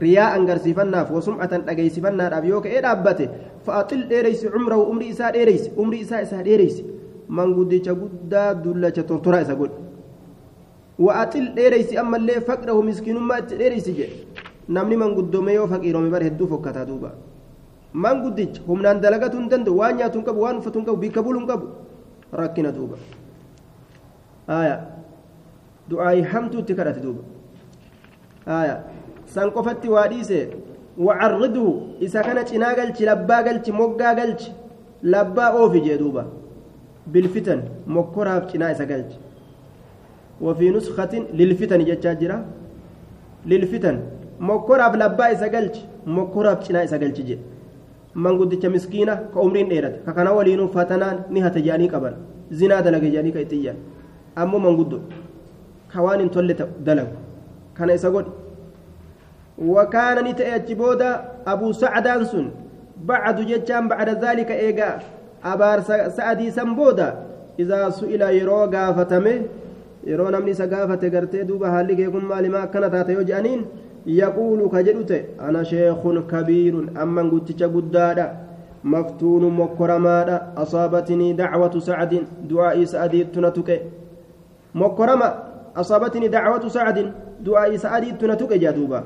[0.03, 3.29] riyaa angarsiifannaaf wasumcatan dhageeysifannaadhaaf yoo ka'ee dhaabbate
[3.65, 6.85] fa'axil dheereysi cumrahu umri isaa dheereysi umri isaa isaa dheereysi.
[7.27, 9.75] Manguddicha guddaa dullacha tortoraa isa godhe.
[10.99, 14.17] Wa'axil dheereysi ammallee faqrahu miskiinummaa itti dheereysi jedhe
[14.69, 17.11] namni manguddome yoo faqiirome bara hedduu fokkataa duuba
[17.93, 21.39] manguddicha humnaan dalagatu hin danda'u waan nyaatu hin qabu waan uffatu hin qabu bikka bulu
[21.39, 21.67] hin qabu
[22.41, 22.97] rakkina duuba
[24.47, 24.79] aayaa
[25.89, 27.23] du'aayi hamtuutti kadhate duuba
[28.47, 28.83] آية
[29.27, 30.47] سنقفت واديسه
[30.97, 34.41] وعرضه إذا كان تنا قلت لبا قلت مقا قلت
[35.03, 36.23] لبا أوفي جدوبا
[37.07, 39.11] بالفتن مكراب جنا إسقلج
[40.41, 42.37] وفي نسخة للفتن جتاجرة
[43.45, 43.97] للفتن
[44.49, 45.75] مكراب لبا إسقلج
[46.17, 47.37] مكراب جنا إسقلج جي
[48.15, 52.15] manguddicha miskiina ka umriin dheerate ka kana waliinuu fatanaan ni hata jaanii qaban
[52.51, 53.77] zinaa dalage jaanii ka itti iyyan
[54.35, 54.99] ammoo manguddo
[55.93, 56.53] ka waan hin tolle
[56.85, 57.15] dalagu
[57.73, 58.31] kana isa godhi
[59.61, 61.11] وكان نتأتي بودا
[61.47, 62.51] أبو سعد أنسون
[62.97, 64.99] بعد جتشان بعد ذلك إيجا
[65.43, 65.81] أبار
[66.17, 67.09] سعدي سنبودا
[67.59, 69.41] إذا سئل يرو غافتمه
[70.03, 72.49] يرو نمني سقافة قرتي دوبا هالي يكون مالي
[74.05, 78.47] ما كانت هاتيو جانين يقول كجدت أنا شيخ كبير أما قلت قدادا
[78.83, 83.81] مفتون مكرمادا أصابتني دعوة سعد دعاء سعد تنتك.
[84.75, 85.29] مكرمة
[85.75, 89.03] أصابتني دعوة سعد دعاء سعد تنتك جادوبا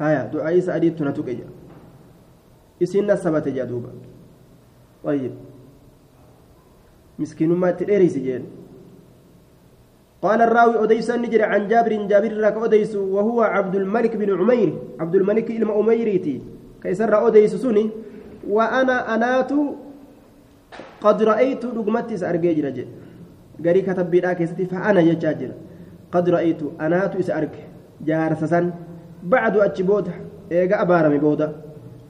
[0.00, 1.46] هيا دعاء سعد تنتك جا
[2.82, 3.90] إسنا سبت جادوبا
[5.04, 5.32] طيب.
[7.18, 8.59] مسكين ما تدري سجين
[10.22, 14.70] قال الراوي أديس النجر عن جابر جابر رك أديس وهو عبد الملك بن عمير.
[15.00, 16.40] عبد الملك إلما أميريتي.
[16.82, 17.90] كيسر أديس سني
[18.48, 19.52] وأنا أنات
[21.00, 22.86] قد رأيت رقمتي سأرجع جرجة
[23.64, 25.50] قري كتب بلا كيستي فأنا يجاجر.
[26.12, 27.54] قد رأيت أنات سأرج
[28.04, 28.70] جار سسن.
[29.22, 30.06] بعد أتشبود
[30.52, 31.52] إيجا أبارمي بودا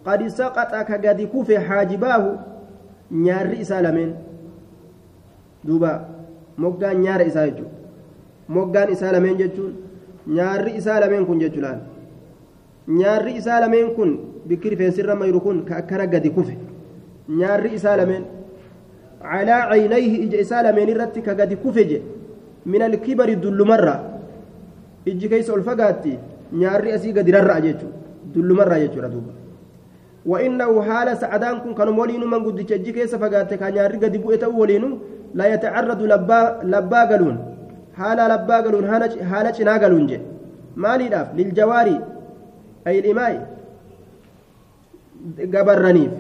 [0.07, 2.25] قد سقط كقد كوفي حاجباه.
[3.13, 4.15] نيار إسالمين
[5.65, 6.11] دوبا.
[6.61, 7.80] nyaara isaa jechuudha
[8.57, 9.73] moggaan isaa lameen jechuun
[10.37, 11.81] nyaarri isaa lameen kun jechuudhaan
[12.99, 14.11] nyaarri isaa lameen kun
[14.49, 16.55] bikki rifeensirra mayru kun ka akkana gadi kufe
[17.41, 18.25] nyaarri isaa lameen
[19.23, 21.99] calaa caynayhi ija isaa lameen irratti ka gadi kufe je
[22.67, 23.95] min alkibari dullumarra
[25.11, 26.19] ijji keessa ol fagaatti
[26.63, 27.99] nyaarri asii gadi rarra'a jechuudha
[28.35, 29.33] dullumarraa jechuudha duuba
[30.27, 34.45] وإنه حال سعدان كن كانوا ولينو من قد تجي كيس فقات كان ياري قد بؤت
[34.45, 34.99] ولينو
[35.35, 37.37] لا يتعرض لبا لبا قالون
[38.01, 38.87] haala labbaa galuun
[39.31, 40.27] haala cinaa galuun jedhe
[40.85, 42.01] maaliidhaaf liljawaarii
[42.89, 43.39] ay ilmaa'i
[45.55, 46.13] gabarraniif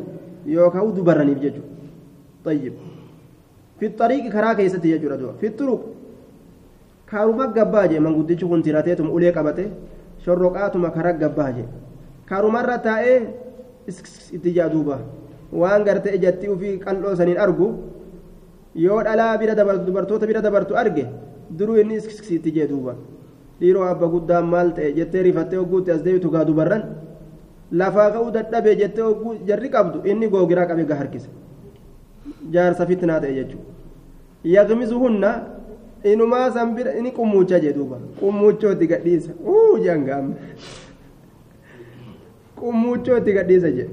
[0.56, 1.68] yookaan dubarraniif jechuudha
[2.44, 2.74] tayyib
[3.80, 5.82] fixariiqi karaa keessatti jechuudha du'a fixuruq
[7.10, 9.64] kaaruma gabbaa jee manguddichi kun tirateetuma ulee qabate
[10.24, 11.68] shorroqaatuma karaa gabbaa jee
[12.28, 13.18] kaarumarra taa'ee
[14.36, 15.00] itti jaaduuba
[15.62, 17.66] waan gartee ijatti ofii qal'oo saniin argu
[18.84, 21.04] yoo dhalaa bira dabartu dubartoota bira dabartu arge.
[21.58, 21.96] Duruu inni
[22.36, 22.94] itti jee duuba
[23.60, 26.82] dhiiroo abba guddaan maal ta'e jettee rifattee hogguutti as deebitu gaa dubarran
[27.72, 31.28] lafaa ka'uu dadhabee jettee hogguu jarri qabdu inni googiraa qabee gaa harkisa
[32.56, 33.72] jaarsa fitnaa ta'e jechuudha
[34.54, 35.30] yaqmisu hunna
[36.12, 40.32] inumaa san bira inni qummuucha jee duuba qummuuchootti gadhiisa uu jangaam
[42.62, 43.88] qummuuchootti gadhiisa jee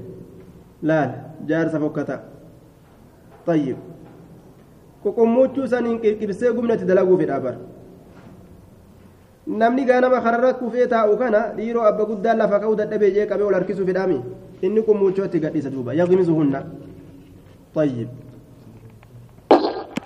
[0.82, 1.14] laal
[1.52, 2.20] jaarsa fokkataa
[3.48, 3.76] طيب
[5.04, 7.54] qoqommochuu saniin qirqirsee gumnatti dalaguu fedha bar
[9.46, 13.46] namni gaa nama kararra kufee taa'u kana dhiiroo abba guddaan lafa ka'uu dadhabee jee qabee
[13.50, 14.18] ol harkisuu fedhaami
[14.62, 16.60] inni qummuchootti gadhiisa duuba yaqmisuhunna
[17.74, 18.08] طيب